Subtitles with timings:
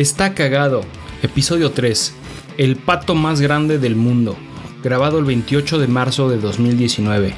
[0.00, 0.80] Está cagado.
[1.22, 2.14] Episodio 3.
[2.56, 4.34] El pato más grande del mundo.
[4.82, 7.34] Grabado el 28 de marzo de 2019.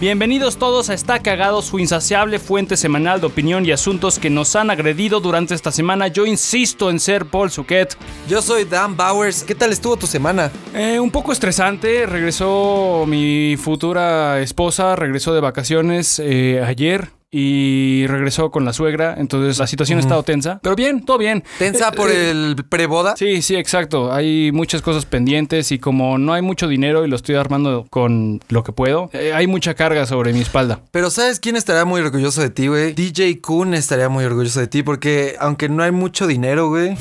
[0.00, 4.56] Bienvenidos todos a Está Cagado, su insaciable fuente semanal de opinión y asuntos que nos
[4.56, 6.08] han agredido durante esta semana.
[6.08, 7.96] Yo insisto en ser Paul Suquet.
[8.28, 9.44] Yo soy Dan Bowers.
[9.44, 10.50] ¿Qué tal estuvo tu semana?
[10.74, 12.04] Eh, un poco estresante.
[12.04, 19.58] Regresó mi futura esposa, regresó de vacaciones eh, ayer y regresó con la suegra, entonces
[19.58, 21.42] la situación ha estado tensa, pero bien, todo bien.
[21.58, 23.16] ¿Tensa por Eh, eh, el preboda?
[23.16, 24.12] Sí, sí, exacto.
[24.12, 28.40] Hay muchas cosas pendientes y como no hay mucho dinero y lo estoy armando con
[28.48, 30.80] lo que puedo, eh, hay mucha carga sobre mi espalda.
[30.92, 32.92] Pero ¿sabes quién estaría muy orgulloso de ti, güey?
[32.92, 36.90] DJ Kun estaría muy orgulloso de ti porque aunque no hay mucho dinero, güey.
[36.90, 36.96] No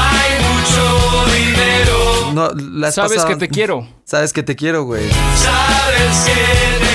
[0.00, 2.32] hay mucho dinero.
[2.34, 5.02] No, la has Sabes pasado- que te quiero Sabes que te quiero, güey.
[5.36, 6.87] Sabes que te quiero.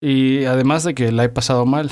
[0.00, 1.90] Y además de que la he pasado mal.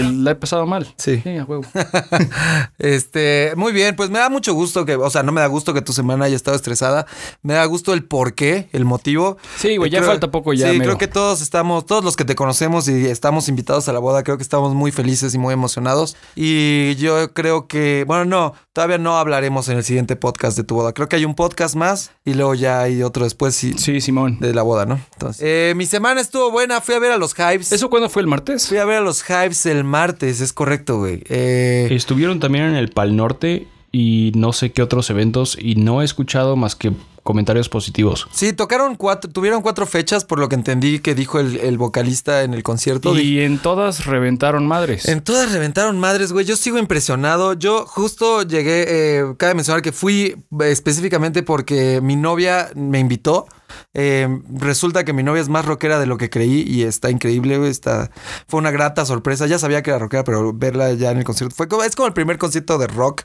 [0.00, 0.92] El- La he pasado mal.
[0.96, 1.20] Sí.
[1.22, 1.62] Sí, a huevo.
[2.78, 5.72] Este, muy bien, pues me da mucho gusto que, o sea, no me da gusto
[5.74, 7.06] que tu semana haya estado estresada.
[7.42, 9.38] Me da gusto el por qué, el motivo.
[9.56, 10.90] Sí, güey, ya Creo- falta poco ya, Sí, mero.
[10.90, 14.22] creo que todos estamos, todos los que te conocemos y estamos invitados a la boda,
[14.22, 16.16] creo que estamos muy felices y muy emocionados.
[16.34, 20.74] Y yo creo que, bueno, no, todavía no hablaremos en el siguiente podcast de tu
[20.74, 20.92] boda.
[20.92, 24.38] Creo que hay un podcast más y luego ya hay otro después sí, Sí, Simón.
[24.40, 25.00] de la boda, ¿no?
[25.14, 27.72] Entonces, eh, mi semana estuvo buena, fui a ver a los Hives.
[27.72, 28.68] ¿Eso cuándo fue el martes?
[28.68, 31.22] Fui a ver a los Hives el martes, es correcto, güey.
[31.28, 36.02] Eh, Estuvieron también en el Pal Norte y no sé qué otros eventos y no
[36.02, 38.26] he escuchado más que comentarios positivos.
[38.32, 42.44] Sí, tocaron cuatro, tuvieron cuatro fechas, por lo que entendí que dijo el, el vocalista
[42.44, 43.18] en el concierto.
[43.18, 45.08] Y en todas reventaron madres.
[45.08, 46.46] En todas reventaron madres, güey.
[46.46, 47.52] Yo sigo impresionado.
[47.54, 48.84] Yo justo llegué,
[49.18, 53.46] eh, cabe mencionar que fui eh, específicamente porque mi novia me invitó.
[53.94, 57.68] Eh, resulta que mi novia es más rockera de lo que creí y está increíble.
[57.68, 58.10] Está,
[58.48, 59.46] fue una grata sorpresa.
[59.46, 62.06] Ya sabía que era rockera, pero verla ya en el concierto fue como, es como
[62.08, 63.22] el primer concierto de rock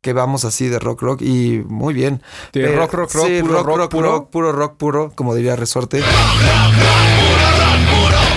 [0.00, 2.22] que vamos así de rock, rock y muy bien.
[2.52, 4.10] De Pero- rock, rock, rock, sí, puro rock, rock, rock, puro.
[4.12, 6.02] rock, puro rock, puro, como diría Resorte.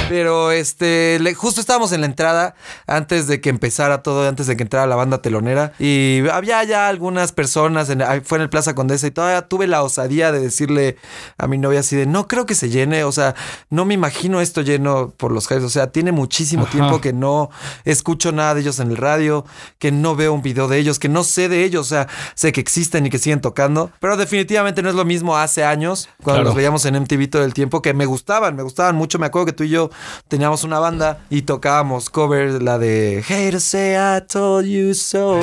[0.10, 2.56] Pero este, le- justo estábamos en la entrada
[2.88, 5.74] antes de que empezara todo, antes de que entrara la banda telonera.
[5.80, 9.84] Y había ya algunas personas, en, fue en el Plaza Condesa y todavía tuve la
[9.84, 10.98] osadía de decirle
[11.38, 13.36] a mi novia así de, no creo que se llene, o sea,
[13.70, 15.64] no me imagino esto lleno por los Hives.
[15.64, 16.72] O sea, tiene muchísimo Ajá.
[16.72, 17.50] tiempo que no
[17.86, 19.46] escucho nada de ellos en el radio,
[19.80, 22.52] que no veo un video de ellos, que no sé de ellos, o sea, sé
[22.52, 23.92] que existen y que siguen tocando.
[24.00, 26.44] Pero definitivamente no es lo mismo hace años, cuando Claro.
[26.50, 29.20] los veíamos en MTV todo el tiempo, que me gustaban, me gustaban mucho.
[29.20, 29.90] Me acuerdo que tú y yo
[30.28, 35.42] teníamos una banda y tocábamos cover, la de Hate to say I told you so.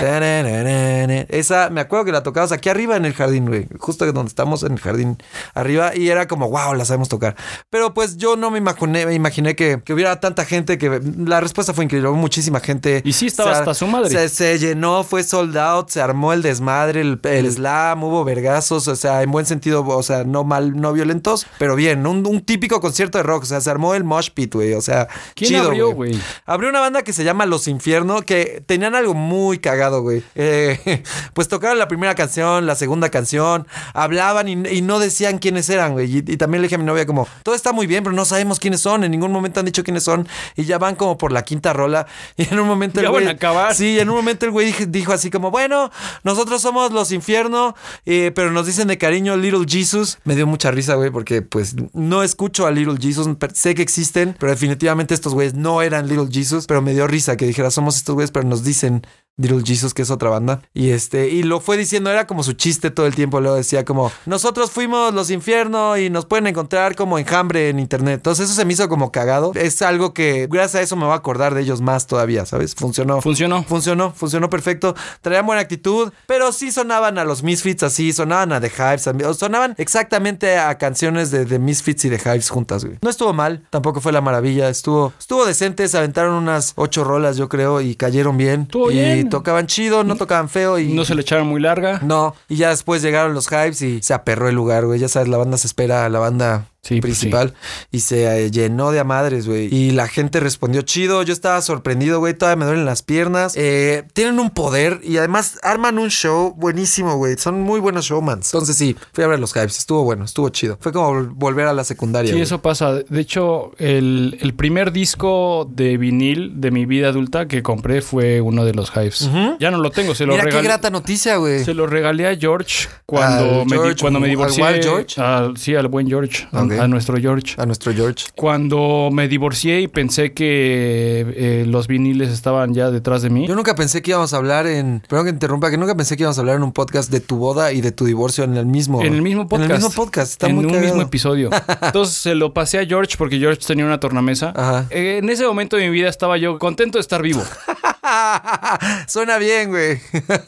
[0.00, 0.79] Tarararara.
[1.08, 3.66] Esa, me acuerdo que la tocabas aquí arriba en el jardín, güey.
[3.78, 5.16] Justo donde estamos en el jardín
[5.54, 5.96] arriba.
[5.96, 7.36] Y era como, wow, la sabemos tocar.
[7.70, 11.00] Pero pues yo no me imaginé, me imaginé que, que hubiera tanta gente que.
[11.24, 12.08] La respuesta fue increíble.
[12.10, 13.00] Hubo muchísima gente.
[13.04, 14.10] Y sí estaba Se- hasta su madre.
[14.10, 18.88] Se, se llenó, fue sold out, se armó el desmadre, el, el slam, hubo vergazos,
[18.88, 22.40] o sea, en buen sentido, o sea, no mal, no violentos, pero bien, un, un
[22.42, 25.50] típico concierto de rock, o sea, se armó el mosh pit, güey, o sea, ¿Quién
[25.50, 26.18] chido, abrió, güey?
[26.46, 30.22] Abrió una banda que se llama Los Infierno, que tenían algo muy cagado, güey.
[30.34, 30.80] Eh,
[31.34, 35.92] pues tocaron la primera canción, la segunda canción, hablaban y, y no decían quiénes eran,
[35.92, 36.10] güey.
[36.10, 38.24] Y, y también le dije a mi novia como, todo está muy bien, pero no
[38.24, 41.32] sabemos quiénes son, en ningún momento han dicho quiénes son, y ya van como por
[41.32, 42.06] la quinta rola,
[42.36, 43.74] y en un momento el van güey- a acabar.
[43.74, 45.90] Sí, en un momento el güey dijo así como, bueno,
[46.24, 47.74] nosotros somos Los Infierno,
[48.06, 50.18] eh, pero nos dicen de cariño Little Jesus.
[50.24, 54.36] Me dio mucha risa, güey, porque pues no escucho a Little Jesus, sé que existen,
[54.38, 57.96] pero definitivamente estos güeyes no eran Little Jesus, pero me dio risa que dijera, somos
[57.96, 59.06] estos güeyes, pero nos dicen
[59.40, 60.60] Little Jesus, que es otra banda.
[60.74, 63.40] Y este, y lo fue diciendo, era como su chiste todo el tiempo.
[63.40, 68.14] Luego decía como, nosotros fuimos los infiernos y nos pueden encontrar como enjambre en internet.
[68.16, 69.52] Entonces eso se me hizo como cagado.
[69.54, 72.74] Es algo que gracias a eso me voy a acordar de ellos más todavía, ¿sabes?
[72.74, 73.20] Funcionó.
[73.20, 73.62] Funcionó.
[73.62, 74.94] Funcionó, funcionó perfecto.
[75.22, 79.08] Traían buena actitud, pero sí sonaban a los Misfits así, sonaban a The Hives,
[79.38, 82.98] sonaban exactamente a canciones de The Misfits y The Hives juntas, güey.
[83.00, 87.36] No estuvo mal, tampoco fue la maravilla, estuvo, estuvo decente, se aventaron unas ocho rolas,
[87.36, 88.62] yo creo, y cayeron bien.
[88.62, 89.29] Estuvo y bien.
[89.30, 90.92] Tocaban chido, no tocaban feo y.
[90.92, 92.00] No se le echaron muy larga.
[92.02, 95.00] No, y ya después llegaron los Hives y se aperró el lugar, güey.
[95.00, 97.52] Ya sabes, la banda se espera, la banda Sí, pues principal
[97.90, 99.68] y se eh, llenó de a madres, güey.
[99.74, 101.22] Y la gente respondió chido.
[101.22, 102.32] Yo estaba sorprendido, güey.
[102.32, 103.52] Todavía me duelen las piernas.
[103.56, 107.36] Eh, tienen un poder y además arman un show buenísimo, güey.
[107.36, 108.46] Son muy buenos showmans.
[108.54, 109.76] Entonces sí, fui a ver los hypes.
[109.78, 110.78] Estuvo bueno, estuvo chido.
[110.80, 112.32] Fue como vol- volver a la secundaria.
[112.32, 112.94] Sí, eso pasa.
[112.94, 118.40] De hecho, el, el primer disco de vinil de mi vida adulta que compré fue
[118.40, 119.22] uno de los Hives.
[119.22, 119.56] Ujú.
[119.60, 120.68] Ya no lo tengo, se lo Mira qué regalé.
[120.68, 121.62] grata noticia, güey.
[121.62, 124.64] Se lo regalé a George cuando, Al me, George, cuando me al divorcié.
[124.64, 125.20] Wild George.
[125.20, 126.48] Al- sí, al buen George.
[126.78, 127.54] A, nuestro George.
[127.58, 128.26] A nuestro George.
[128.36, 133.46] Cuando me divorcié y pensé que eh, los viniles estaban ya detrás de mí.
[133.48, 135.02] Yo nunca pensé que íbamos a hablar en.
[135.08, 137.36] Perdón que interrumpa, que nunca pensé que íbamos a hablar en un podcast de tu
[137.36, 139.02] boda y de tu divorcio en el mismo.
[139.02, 139.70] En el mismo podcast.
[139.70, 140.32] En el mismo podcast.
[140.32, 140.86] Está en muy un cagado.
[140.86, 141.50] mismo episodio.
[141.82, 144.52] Entonces se lo pasé a George porque George tenía una tornamesa.
[144.54, 144.86] Ajá.
[144.90, 147.42] Eh, en ese momento de mi vida estaba yo contento de estar vivo.
[149.06, 150.00] Suena bien, güey.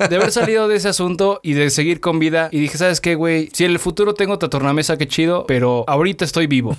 [0.09, 2.49] De haber salido de ese asunto y de seguir con vida.
[2.51, 3.51] Y dije, ¿sabes qué, güey?
[3.53, 6.77] Si en el futuro tengo otra tornamesa, qué chido, pero ahorita estoy vivo.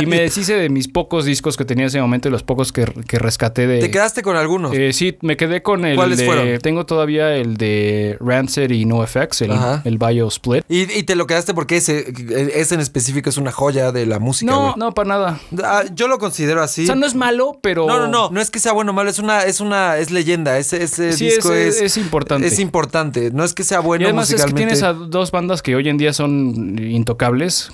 [0.00, 2.72] Y me deshice de mis pocos discos que tenía en ese momento y los pocos
[2.72, 3.80] que, que rescaté de...
[3.80, 4.74] Te quedaste con algunos.
[4.74, 6.26] Eh, sí, me quedé con el ¿Cuáles de...
[6.26, 6.58] fueron?
[6.58, 9.82] Tengo todavía el de Rancid y NoFX, el, Ajá.
[9.84, 10.64] el Bio Split.
[10.68, 12.12] Y, y te lo quedaste porque ese,
[12.54, 15.40] ese en específico es una joya de la música, No, no, para nada.
[15.62, 16.82] Ah, yo lo considero así.
[16.82, 17.86] O sea, no es malo, pero...
[17.86, 20.10] No, no, no, no es que sea bueno o malo, es una, es una, es
[20.10, 20.58] leyenda.
[20.58, 22.46] Ese, ese Sí, disco es, es, es importante.
[22.46, 23.30] es importante.
[23.32, 25.88] No es que sea bueno y además es que tienes a dos bandas que hoy
[25.88, 27.70] en día son intocables.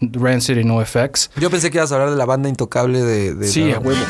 [0.00, 1.30] Rancid y NoFX.
[1.36, 3.34] Yo pensé que ibas a hablar de la banda intocable de.
[3.34, 4.00] de Sí, a huevo.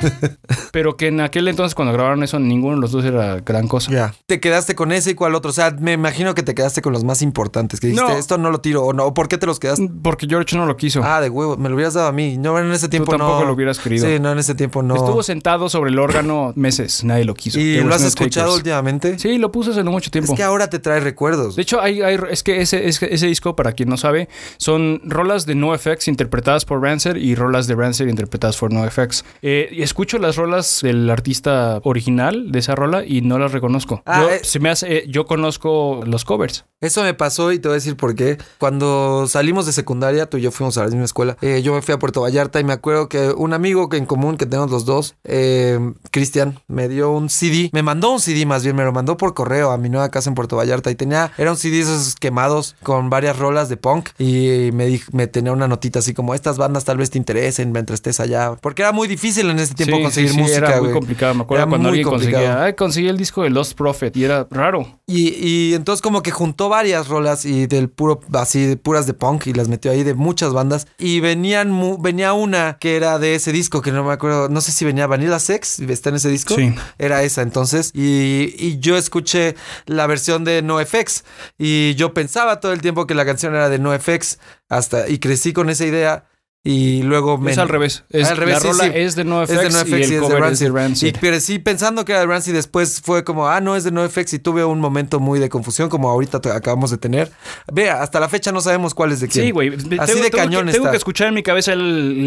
[0.72, 3.90] Pero que en aquel entonces cuando grabaron eso, ninguno de los dos era gran cosa.
[3.90, 4.14] Ya.
[4.26, 5.50] Te quedaste con ese y cuál otro.
[5.50, 7.80] O sea, me imagino que te quedaste con los más importantes.
[7.80, 8.16] Que dijiste, No.
[8.16, 9.04] esto no lo tiro o no.
[9.06, 9.90] ¿O por qué te los quedaste?
[10.02, 11.00] Porque George no lo quiso.
[11.04, 11.56] Ah, de huevo.
[11.56, 12.36] Me lo hubieras dado a mí.
[12.38, 13.46] No, en ese tiempo tampoco no.
[13.46, 14.06] lo hubieras querido.
[14.06, 14.94] Sí, no, en ese tiempo no.
[14.94, 17.04] Estuvo sentado sobre el órgano meses.
[17.04, 17.58] Nadie lo quiso.
[17.58, 18.56] ¿Y There lo has no escuchado takers.
[18.58, 19.18] últimamente?
[19.18, 20.32] Sí, lo puse hace no mucho tiempo.
[20.32, 21.56] Es que ahora te trae recuerdos.
[21.56, 25.46] De hecho, hay, hay- es que ese, ese disco, para quien no sabe, son rolas
[25.46, 29.24] de NoFX interpretadas por Rancid y rolas de Rancid interpretadas por NoFX.
[29.42, 34.02] Eh, y escucho las rolas del artista original de esa rola y no las reconozco.
[34.06, 34.40] Ah, yo, eh.
[34.44, 36.64] se me hace, eh, yo conozco los covers.
[36.80, 38.38] Eso me pasó y te voy a decir por qué.
[38.58, 41.36] Cuando salimos de secundaria, tú y yo fuimos a la misma escuela.
[41.42, 44.06] eh, yo me fui a Puerto Vallarta y me acuerdo que un amigo que en
[44.06, 45.78] común que tenemos los dos, eh,
[46.12, 47.68] Cristian, me dio un CD.
[47.72, 50.30] Me mandó un CD más bien, me lo mandó por correo a mi nueva casa
[50.30, 54.10] en Puerto Vallarta y tenía, era un CD esos quemados con varias rolas de punk
[54.18, 57.72] y me, di- me tenía una notita así como estas bandas tal vez te interesen
[57.72, 58.54] mientras estés allá.
[58.60, 60.66] Porque era muy difícil en ese tiempo Sí, conseguir sí, sí, música.
[60.68, 61.34] Era muy complicado.
[61.34, 62.44] Me acuerdo Era cuando muy alguien complicado.
[62.44, 65.00] conseguía, ay, conseguí el disco de Lost Prophet y era raro.
[65.06, 69.14] Y, y entonces como que juntó varias rolas y del puro, así, de puras de
[69.14, 70.86] punk y las metió ahí de muchas bandas.
[70.98, 74.60] Y venían, mu- venía una que era de ese disco, que no me acuerdo, no
[74.60, 76.54] sé si venía Vanilla Sex, está en ese disco.
[76.54, 76.72] Sí.
[76.98, 77.90] Era esa entonces.
[77.94, 79.56] Y, y yo escuché
[79.86, 81.24] la versión de NoFX
[81.58, 84.38] y yo pensaba todo el tiempo que la canción era de NoFX
[84.68, 86.24] hasta, y crecí con esa idea.
[86.62, 87.52] Y luego me...
[87.52, 88.04] es al revés.
[88.10, 88.90] Es, Al revés, la sí, rola sí.
[88.94, 90.70] es de NoFX, Es de NoFX y el y es de cover es de Rancid.
[90.72, 91.06] Rancid.
[91.06, 92.52] Y crecí pensando que era de Rancid.
[92.52, 94.34] Después fue como, ah, no es de NoFX.
[94.34, 97.32] Y tuve un momento muy de confusión, como ahorita te- acabamos de tener.
[97.72, 99.46] Vea, hasta la fecha no sabemos cuál es de quién.
[99.46, 99.68] Sí, güey.
[99.70, 100.90] Así Tengo- de tengo cañón que, Tengo está.
[100.90, 101.80] que escuchar en mi cabeza el,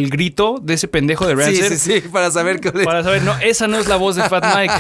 [0.04, 1.78] el grito de ese pendejo de Sí, Rancid.
[1.78, 4.44] sí, sí, para saber qué Para saber, no, esa no es la voz de Fat
[4.56, 4.74] Mike.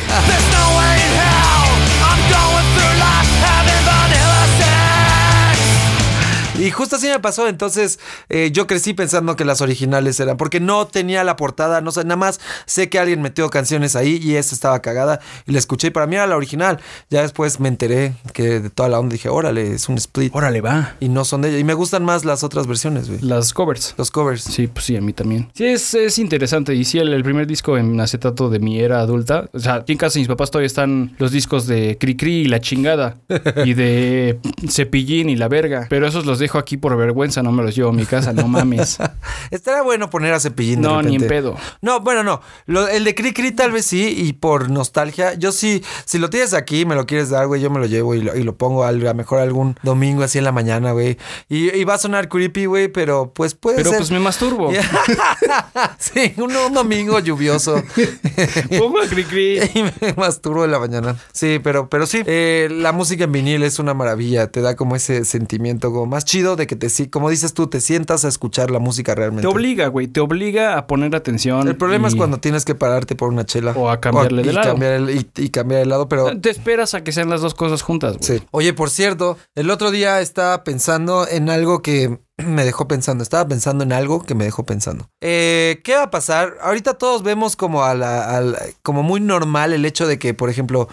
[6.63, 7.47] Y justo así me pasó.
[7.47, 7.99] Entonces
[8.29, 12.03] eh, yo crecí pensando que las originales eran, porque no tenía la portada, no sé,
[12.03, 15.87] nada más sé que alguien metió canciones ahí y esa estaba cagada y la escuché
[15.87, 16.79] y para mí era la original.
[17.09, 20.33] Ya después me enteré que de toda la onda dije, órale, es un split.
[20.35, 20.95] Órale, va.
[20.99, 21.59] Y no son de ella.
[21.59, 23.19] Y me gustan más las otras versiones, güey.
[23.21, 23.93] Las covers.
[23.97, 24.43] Los covers.
[24.43, 25.49] Sí, pues sí, a mí también.
[25.53, 26.73] Sí, es, es interesante.
[26.75, 29.49] Y sí, el, el primer disco en acetato de mi era adulta.
[29.53, 32.59] O sea, aquí en casa mis papás todavía están los discos de Cricri y la
[32.61, 33.17] chingada.
[33.65, 34.39] y de
[34.69, 35.87] Cepillín y la verga.
[35.89, 38.47] Pero esos los dejo aquí por vergüenza, no me los llevo a mi casa, no
[38.47, 38.97] mames.
[39.51, 41.55] Estaría bueno poner a Cepillín de no, ni en pedo.
[41.81, 42.41] No, bueno, no.
[42.65, 45.33] Lo- el de Cri Cri tal vez sí, y por nostalgia.
[45.33, 48.15] Yo sí, si lo tienes aquí, me lo quieres dar, güey, yo me lo llevo
[48.15, 50.91] y lo, y lo pongo al- a lo mejor algún domingo así en la mañana,
[50.91, 51.17] güey.
[51.49, 53.99] Y, y va a sonar creepy, güey, pero pues puede Pero ser.
[53.99, 54.71] pues me masturbo.
[55.99, 57.81] sí, un, un domingo lluvioso.
[58.77, 59.59] Pongo a Cricri.
[59.73, 61.15] y me masturbo en la mañana.
[61.31, 64.47] Sí, pero, pero sí, eh, la música en vinil es una maravilla.
[64.51, 67.67] Te da como ese sentimiento como más chido de que te, sí, como dices tú,
[67.67, 69.41] te sientas a escuchar la música realmente.
[69.43, 70.07] Te obliga, güey.
[70.07, 71.67] Te obliga a poner atención.
[71.67, 73.71] El problema es y cuando tienes que pararte por una chela.
[73.75, 74.69] O a cambiarle y de lado.
[74.71, 76.39] Cambiar el- y, y cambiar de lado, pero...
[76.39, 78.39] Te esperas a que sean las dos cosas juntas, güey.
[78.39, 78.45] Sí.
[78.51, 83.23] Oye, por cierto, el otro día estaba pensando en algo que me dejó pensando.
[83.23, 85.09] Estaba pensando en algo que me dejó pensando.
[85.21, 86.57] Eh, ¿Qué va a pasar?
[86.61, 90.33] Ahorita todos vemos como a la, a la- como muy normal el hecho de que,
[90.33, 90.89] por ejemplo,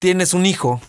[0.00, 0.80] tienes un hijo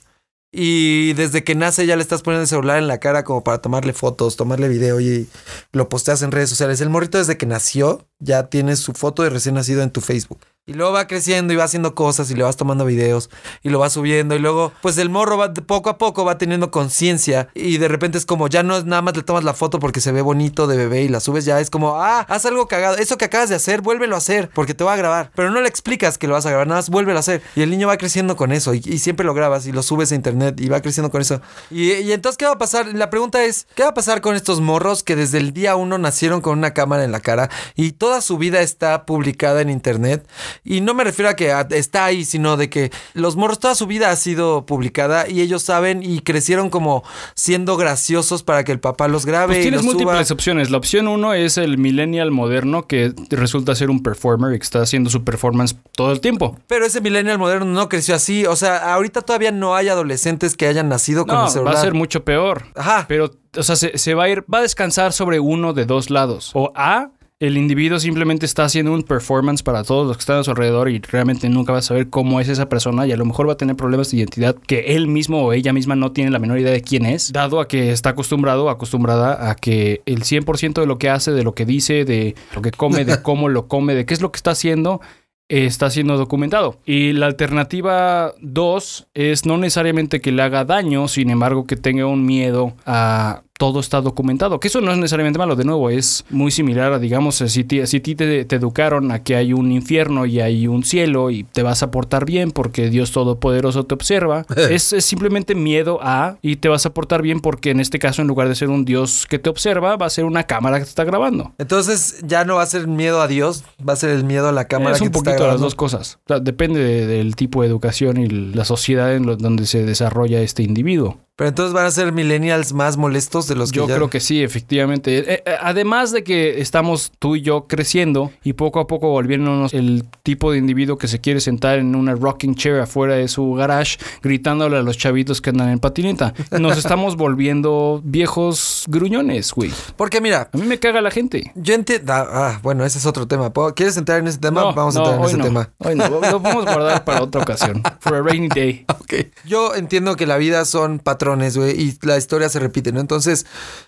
[0.55, 3.57] Y desde que nace ya le estás poniendo el celular en la cara como para
[3.57, 5.27] tomarle fotos, tomarle video y
[5.71, 6.79] lo posteas en redes sociales.
[6.79, 10.37] El morrito desde que nació ya tienes su foto de recién nacido en tu Facebook.
[10.65, 13.29] Y luego va creciendo y va haciendo cosas y le vas tomando videos
[13.63, 16.71] y lo va subiendo y luego pues el morro va poco a poco va teniendo
[16.71, 19.79] conciencia y de repente es como ya no es nada más le tomas la foto
[19.79, 22.69] porque se ve bonito de bebé y la subes ya es como ah haz algo
[22.69, 25.51] cagado eso que acabas de hacer vuélvelo a hacer porque te va a grabar pero
[25.51, 27.69] no le explicas que lo vas a grabar nada más vuélvelo a hacer y el
[27.69, 30.69] niño va creciendo con eso y, siempre lo grabas y lo subes a internet y
[30.69, 31.41] va creciendo con eso.
[31.71, 34.61] Y entonces qué va a pasar la pregunta es qué va a pasar con estos
[34.61, 38.21] morros que desde el día uno nacieron con una cámara en la cara y toda
[38.21, 40.25] su vida está publicada en internet
[40.63, 43.87] y no me refiero a que está ahí, sino de que los morros toda su
[43.87, 47.03] vida ha sido publicada y ellos saben y crecieron como
[47.35, 49.93] siendo graciosos para que el papá los grabe Pues y tienes suba.
[49.93, 50.69] múltiples opciones.
[50.69, 54.81] La opción uno es el millennial moderno que resulta ser un performer y que está
[54.81, 56.57] haciendo su performance todo el tiempo.
[56.67, 60.67] Pero ese millennial moderno no creció así, o sea, ahorita todavía no hay adolescentes que
[60.67, 61.75] hayan nacido con No, el va celular.
[61.75, 62.63] a ser mucho peor.
[62.75, 63.05] Ajá.
[63.07, 66.09] Pero, o sea, se, se va a ir, va a descansar sobre uno de dos
[66.09, 66.51] lados.
[66.53, 70.43] O A, el individuo simplemente está haciendo un performance para todos los que están a
[70.43, 73.25] su alrededor y realmente nunca va a saber cómo es esa persona y a lo
[73.25, 76.31] mejor va a tener problemas de identidad que él mismo o ella misma no tiene
[76.31, 80.01] la menor idea de quién es, dado a que está acostumbrado o acostumbrada a que
[80.05, 83.21] el 100% de lo que hace, de lo que dice, de lo que come, de
[83.23, 85.01] cómo lo come, de qué es lo que está haciendo,
[85.49, 86.79] está siendo documentado.
[86.85, 92.05] Y la alternativa 2 es no necesariamente que le haga daño, sin embargo que tenga
[92.05, 94.59] un miedo a todo está documentado.
[94.59, 97.87] Que eso no es necesariamente malo, de nuevo, es muy similar a, digamos, si, ti-
[97.87, 101.45] si ti te, te educaron a que hay un infierno y hay un cielo y
[101.45, 106.35] te vas a portar bien porque Dios Todopoderoso te observa, es, es simplemente miedo a
[106.41, 108.83] y te vas a portar bien porque en este caso, en lugar de ser un
[108.83, 111.53] Dios que te observa, va a ser una cámara que te está grabando.
[111.57, 114.51] Entonces ya no va a ser miedo a Dios, va a ser el miedo a
[114.51, 116.19] la cámara es que un te está poquito las dos cosas.
[116.25, 119.85] O sea, depende de- del tipo de educación y la sociedad en lo- donde se
[119.85, 121.19] desarrolla este individuo.
[121.35, 124.19] Pero entonces van a ser millennials más molestos de los que Yo ya- creo que
[124.19, 125.17] sí, efectivamente.
[125.17, 129.73] Eh, eh, además de que estamos tú y yo creciendo y poco a poco volviéndonos
[129.73, 133.51] el tipo de individuo que se quiere sentar en una rocking chair afuera de su
[133.53, 136.35] garage gritándole a los chavitos que andan en patineta.
[136.51, 139.71] Nos estamos volviendo viejos gruñones, güey.
[139.97, 141.51] Porque mira, A mí me caga la gente.
[141.55, 142.13] yo entiendo...
[142.13, 143.51] Ah, bueno, ese es otro tema.
[143.51, 144.61] ¿Puedo- ¿Quieres entrar en ese tema?
[144.61, 145.43] No, Vamos a no, entrar en hoy ese no.
[145.45, 145.69] tema.
[145.79, 147.81] Hoy no, lo podemos guardar para otra ocasión.
[148.01, 148.85] For a rainy day.
[149.03, 149.13] Ok.
[149.45, 151.22] Yo entiendo que la vida son patrones,
[151.57, 152.99] güey, y la historia se repite, ¿no?
[152.99, 153.45] Entonces,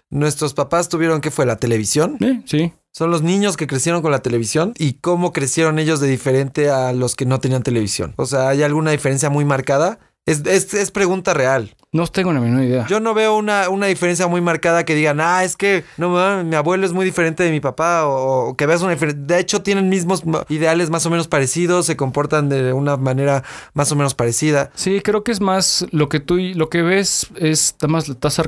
[0.10, 1.46] nuestros papás tuvieron, ¿qué fue?
[1.46, 2.18] La televisión.
[2.46, 2.74] Sí.
[2.92, 6.94] Son los niños que crecieron con la televisión y cómo crecieron ellos de diferente a
[6.94, 8.14] los que no tenían televisión.
[8.16, 10.00] O sea, ¿hay alguna diferencia muy marcada?
[10.26, 11.76] Es, es, es pregunta real.
[11.96, 12.86] No tengo la menor idea.
[12.88, 16.46] Yo no veo una, una diferencia muy marcada que digan, ah, es que no mames,
[16.46, 19.24] mi abuelo es muy diferente de mi papá, o, o que veas una diferencia.
[19.26, 23.92] De hecho, tienen mismos ideales más o menos parecidos, se comportan de una manera más
[23.92, 24.72] o menos parecida.
[24.76, 28.42] Sí, creo que es más lo que tú lo que ves es más estás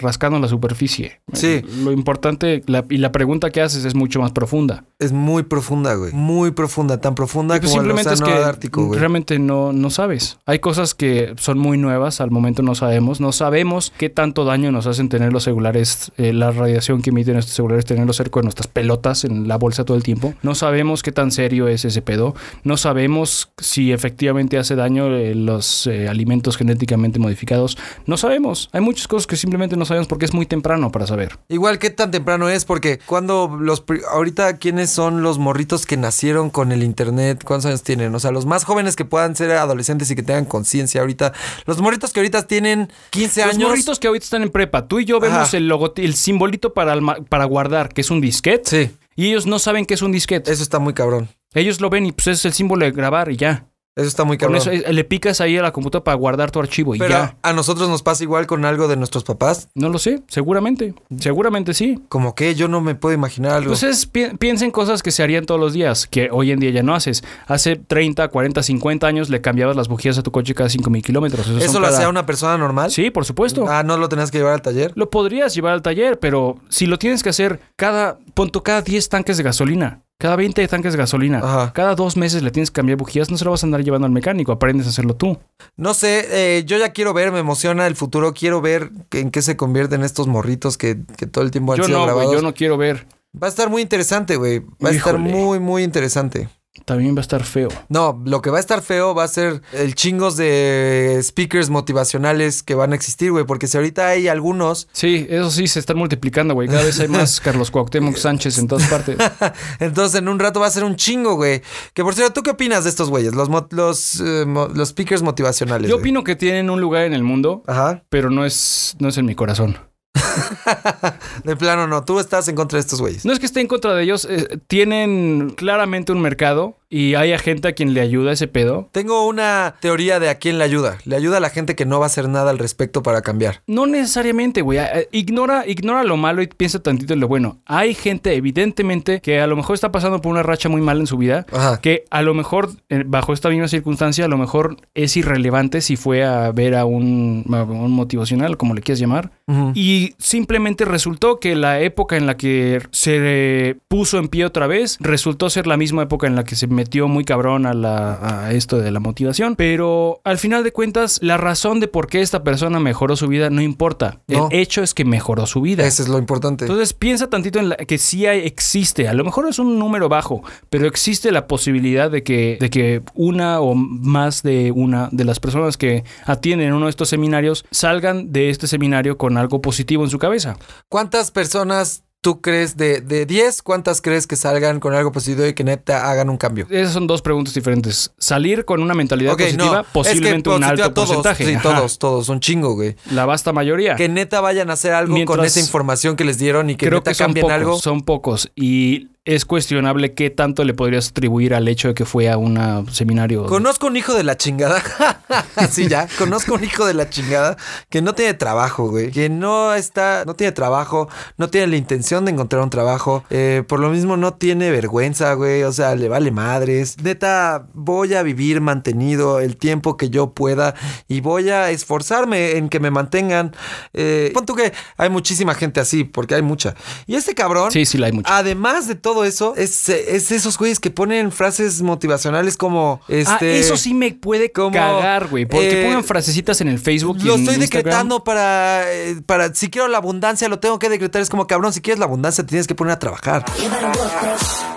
[0.00, 1.20] rascando la superficie.
[1.32, 1.62] Sí.
[1.82, 4.84] Lo importante la- y la pregunta que haces es mucho más profunda.
[4.98, 6.12] Es muy profunda, güey.
[6.12, 8.98] Muy profunda, tan profunda pues como el simplemente es que ártico, güey.
[8.98, 10.38] realmente no, no sabes.
[10.46, 14.86] Hay cosas que son muy nuevas, al momento no No sabemos qué tanto daño nos
[14.86, 18.68] hacen tener los celulares, eh, la radiación que emiten estos celulares, tenerlos cerca de nuestras
[18.68, 20.34] pelotas en la bolsa todo el tiempo.
[20.42, 22.34] No sabemos qué tan serio es ese pedo.
[22.62, 27.78] No sabemos si efectivamente hace daño eh, los eh, alimentos genéticamente modificados.
[28.06, 28.68] No sabemos.
[28.72, 31.38] Hay muchas cosas que simplemente no sabemos porque es muy temprano para saber.
[31.48, 36.50] Igual que tan temprano es, porque cuando los ahorita quiénes son los morritos que nacieron
[36.50, 38.14] con el internet, ¿cuántos años tienen?
[38.14, 41.32] O sea, los más jóvenes que puedan ser adolescentes y que tengan conciencia ahorita,
[41.66, 43.68] los morritos que ahorita tienen 15 Los años.
[43.68, 45.56] morritos que ahorita están en prepa, tú y yo vemos Ajá.
[45.56, 46.98] el logo, el simbolito para,
[47.28, 48.86] para guardar, que es un disquete.
[48.88, 50.52] Sí, Y ellos no saben qué es un disquete.
[50.52, 51.28] eso está muy cabrón.
[51.54, 53.66] Ellos lo ven y pues es el símbolo de grabar y ya.
[53.96, 56.58] Eso está muy Con eso eh, le picas ahí a la computadora para guardar tu
[56.58, 57.36] archivo y Pero ya.
[57.42, 59.68] a nosotros nos pasa igual con algo de nuestros papás.
[59.76, 60.94] No lo sé, seguramente.
[61.20, 62.00] Seguramente sí.
[62.08, 63.68] Como que yo no me puedo imaginar algo.
[63.68, 66.58] Pues es, pi- piensa en cosas que se harían todos los días, que hoy en
[66.58, 67.22] día ya no haces.
[67.46, 71.02] Hace 30, 40, 50 años le cambiabas las bujías a tu coche cada 5 mil
[71.02, 71.46] kilómetros.
[71.46, 72.90] Eso ¿Eso son lo cada- hacía una persona normal?
[72.90, 73.66] Sí, por supuesto.
[73.68, 74.90] Ah, no lo tenías que llevar al taller.
[74.96, 79.08] Lo podrías llevar al taller, pero si lo tienes que hacer cada, punto, cada 10
[79.08, 81.72] tanques de gasolina, cada 20 tanques de gasolina, Ajá.
[81.72, 84.06] cada dos meses le tienes que cambiar bujías, no se lo vas a andar llevando
[84.06, 85.38] al mecánico, aprendes a hacerlo tú.
[85.76, 89.42] No sé, eh, yo ya quiero ver, me emociona el futuro, quiero ver en qué
[89.42, 92.32] se convierten estos morritos que, que todo el tiempo han Yo sido no, grabados.
[92.32, 93.06] yo no quiero ver.
[93.40, 94.60] Va a estar muy interesante, güey.
[94.84, 96.48] Va a estar muy, muy interesante.
[96.84, 97.68] También va a estar feo.
[97.88, 102.62] No, lo que va a estar feo va a ser el chingos de speakers motivacionales
[102.64, 103.44] que van a existir, güey.
[103.44, 106.68] Porque si ahorita hay algunos, Sí, eso sí, se están multiplicando, güey.
[106.68, 109.16] Cada vez hay más Carlos Cuauhtémoc Sánchez en todas partes.
[109.78, 111.62] entonces en un rato va a ser un chingo, güey.
[111.94, 113.34] Que por cierto, ¿tú qué opinas de estos güeyes?
[113.34, 115.88] Los, eh, los speakers motivacionales.
[115.88, 118.02] Yo opino que tienen un lugar en el mundo, Ajá.
[118.08, 119.78] pero no es, no es en mi corazón.
[121.44, 122.04] De plano, no.
[122.04, 123.24] Tú estás en contra de estos güeyes.
[123.24, 127.36] No es que esté en contra de ellos, eh, tienen claramente un mercado y hay
[127.38, 128.88] gente a quien le ayuda ese pedo.
[128.92, 130.98] Tengo una teoría de a quién le ayuda.
[131.04, 133.62] Le ayuda a la gente que no va a hacer nada al respecto para cambiar.
[133.66, 134.78] No necesariamente, güey.
[135.10, 137.58] Ignora, ignora lo malo y piensa tantito en lo bueno.
[137.66, 141.08] Hay gente, evidentemente, que a lo mejor está pasando por una racha muy mala en
[141.08, 141.46] su vida.
[141.50, 141.80] Ajá.
[141.80, 145.96] Que a lo mejor, eh, bajo esta misma circunstancia, a lo mejor es irrelevante si
[145.96, 149.32] fue a ver a un, a un motivacional, como le quieras llamar.
[149.74, 154.96] Y simplemente resultó que la época en la que se puso en pie otra vez
[155.00, 158.52] resultó ser la misma época en la que se metió muy cabrón a, la, a
[158.52, 159.56] esto de la motivación.
[159.56, 163.50] Pero al final de cuentas, la razón de por qué esta persona mejoró su vida
[163.50, 164.20] no importa.
[164.28, 164.48] No.
[164.50, 165.86] El hecho es que mejoró su vida.
[165.86, 166.64] Ese es lo importante.
[166.64, 170.08] Entonces piensa tantito en la, que sí hay- existe, a lo mejor es un número
[170.08, 175.24] bajo, pero existe la posibilidad de que, de que una o más de una de
[175.24, 180.04] las personas que atienden uno de estos seminarios salgan de este seminario con algo positivo
[180.04, 180.56] en su cabeza.
[180.88, 183.60] ¿Cuántas personas tú crees de, de 10?
[183.60, 186.66] ¿Cuántas crees que salgan con algo positivo y que neta hagan un cambio?
[186.70, 188.12] Esas son dos preguntas diferentes.
[188.16, 191.44] Salir con una mentalidad positiva, no, posiblemente es que un alto todos, porcentaje.
[191.44, 191.62] Sí, Ajá.
[191.62, 192.96] todos, todos, un chingo, güey.
[193.10, 193.94] La vasta mayoría.
[193.96, 197.00] Que neta vayan a hacer algo con esa información que les dieron y que Creo
[197.00, 197.78] neta que cambien pocos, algo.
[197.78, 198.50] son pocos.
[198.56, 202.86] Y es cuestionable qué tanto le podrías atribuir al hecho de que fue a un
[202.92, 203.46] seminario.
[203.46, 204.82] Conozco un hijo de la chingada.
[205.70, 206.06] sí, ya.
[206.18, 207.56] Conozco un hijo de la chingada
[207.88, 209.10] que no tiene trabajo, güey.
[209.10, 213.24] Que no está, no tiene trabajo, no tiene la intención de encontrar un trabajo.
[213.30, 215.62] eh, por lo mismo no tiene vergüenza, güey.
[215.62, 216.98] O sea, le vale madres.
[217.02, 220.74] Neta, voy a vivir mantenido el tiempo que yo pueda
[221.08, 223.56] y voy a esforzarme en que me mantengan.
[223.94, 226.74] Eh, pon tú que hay muchísima gente así, porque hay mucha.
[227.06, 227.72] Y este cabrón.
[227.72, 228.30] Sí, sí, la hay mucho.
[228.30, 233.52] Además de todo eso, es, es esos güeyes que ponen frases motivacionales como este.
[233.52, 235.46] ah, eso sí me puede como, cagar, güey.
[235.46, 237.18] Porque eh, pongan frasecitas en el Facebook.
[237.20, 237.84] y Lo en estoy Instagram.
[237.84, 239.54] decretando para, eh, para.
[239.54, 241.22] Si quiero la abundancia, lo tengo que decretar.
[241.22, 243.44] Es como cabrón, si quieres la abundancia, tienes que poner a trabajar.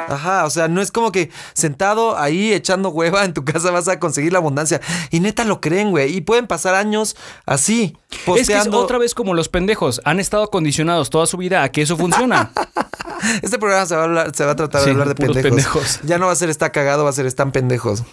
[0.10, 3.88] Ajá, o sea, no es como que sentado ahí echando hueva en tu casa vas
[3.88, 4.80] a conseguir la abundancia.
[5.12, 6.16] Y neta lo creen, güey.
[6.16, 7.16] Y pueden pasar años
[7.46, 7.98] así,
[8.36, 10.02] Es que es otra vez como los pendejos.
[10.06, 12.52] Han estado condicionados toda su vida a que eso funciona.
[13.42, 15.44] Este programa se va a, hablar- se va a tratar Sí, de hablar de pendejos.
[15.50, 16.00] pendejos.
[16.04, 18.04] Ya no va a ser está cagado, va a ser están pendejos.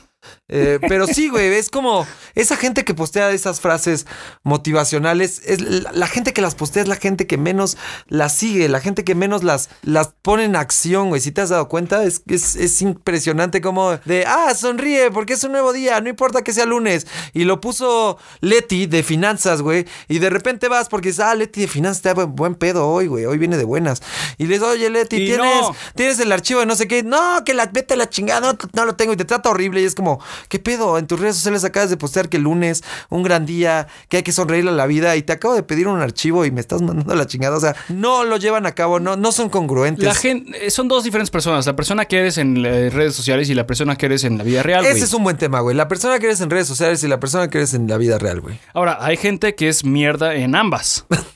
[0.48, 4.06] Eh, pero sí, güey, es como esa gente que postea esas frases
[4.42, 7.76] motivacionales, es la, la gente que las postea es la gente que menos
[8.08, 11.20] las sigue, la gente que menos las, las pone en acción, güey.
[11.20, 15.44] Si te has dado cuenta, es, es, es impresionante como de, ah, sonríe porque es
[15.44, 17.06] un nuevo día, no importa que sea lunes.
[17.32, 19.86] Y lo puso Leti de finanzas, güey.
[20.08, 23.06] Y de repente vas porque dices, ah, Leti de finanzas está buen, buen pedo hoy,
[23.06, 24.02] güey, hoy viene de buenas.
[24.38, 25.76] Y les oye, Leti, tienes, no.
[25.94, 27.02] tienes el archivo de no sé qué.
[27.02, 29.80] No, que la vete a la chingada, no, no lo tengo y te trata horrible.
[29.80, 30.13] Y es como,
[30.48, 30.98] ¿qué pedo?
[30.98, 34.22] En tus redes sociales acabas de postear que el lunes, un gran día, que hay
[34.22, 36.82] que sonreírle a la vida y te acabo de pedir un archivo y me estás
[36.82, 37.56] mandando la chingada.
[37.56, 40.04] O sea, no lo llevan a cabo, no, no son congruentes.
[40.04, 41.66] La gente, son dos diferentes personas.
[41.66, 44.44] La persona que eres en eh, redes sociales y la persona que eres en la
[44.44, 44.84] vida real.
[44.86, 45.76] Ese es un buen tema, güey.
[45.76, 48.18] La persona que eres en redes sociales y la persona que eres en la vida
[48.18, 48.58] real, güey.
[48.72, 51.06] Ahora, hay gente que es mierda en ambas.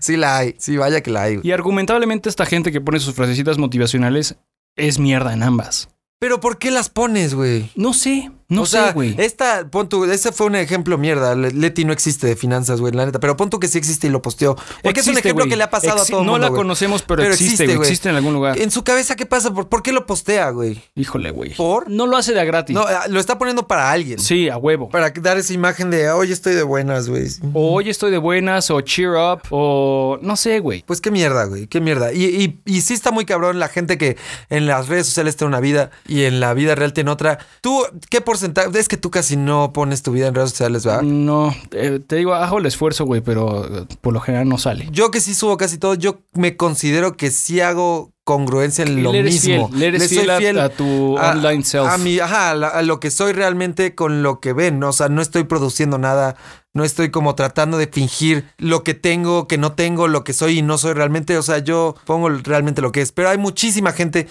[0.00, 0.54] sí la hay.
[0.58, 1.36] Sí, vaya que la hay.
[1.36, 1.48] güey.
[1.48, 4.36] Y argumentablemente esta gente que pone sus frasecitas motivacionales
[4.76, 5.88] es mierda en ambas.
[6.20, 7.70] Pero ¿por qué las pones, güey?
[7.76, 9.14] No sé, no o sé, sea, güey.
[9.18, 11.34] esta, pon tú, ese fue un ejemplo mierda.
[11.34, 13.18] Le- Leti no existe de finanzas, güey, la neta.
[13.20, 14.56] Pero pon tú que sí existe y lo posteó.
[14.82, 15.50] Porque es un ejemplo güey.
[15.50, 16.58] que le ha pasado Exi- a todo No mundo, la güey.
[16.60, 17.88] conocemos, pero, Pero existe, existe, güey.
[17.88, 18.58] Existe en algún lugar.
[18.58, 19.54] En su cabeza, ¿qué pasa?
[19.54, 20.82] ¿Por, por qué lo postea, güey?
[20.94, 21.54] Híjole, güey.
[21.54, 21.88] ¿Por?
[21.88, 22.74] No lo hace de a gratis.
[22.74, 24.18] No, eh, lo está poniendo para alguien.
[24.18, 24.88] Sí, a huevo.
[24.90, 27.28] Para dar esa imagen de, hoy estoy de buenas, güey.
[27.54, 30.82] O hoy estoy de buenas, o cheer up, o no sé, güey.
[30.86, 32.12] Pues qué mierda, güey, qué mierda.
[32.12, 34.16] Y, y, y sí está muy cabrón la gente que
[34.48, 37.38] en las redes sociales tiene una vida y en la vida real tiene otra.
[37.60, 38.78] ¿Tú qué porcentaje?
[38.78, 41.02] Es que tú casi no pones tu vida en redes sociales, ¿verdad?
[41.02, 44.88] No, eh, te digo, hago el esfuerzo, güey, pero eh, por lo general no sale.
[44.90, 49.10] Yo que sí subo casi todo, yo me considero que sí hago congruencia en lo
[49.12, 49.68] le eres mismo.
[49.68, 51.88] fiel, le eres soy fiel a- a tu online self.
[51.88, 54.82] A mi, ajá, a, la- a lo que soy realmente con lo que ven.
[54.84, 56.36] O sea, no estoy produciendo nada.
[56.72, 60.60] No estoy como tratando de fingir lo que tengo, que no tengo, lo que soy
[60.60, 61.36] y no soy realmente.
[61.36, 63.10] O sea, yo pongo realmente lo que es.
[63.10, 64.28] Pero hay muchísima gente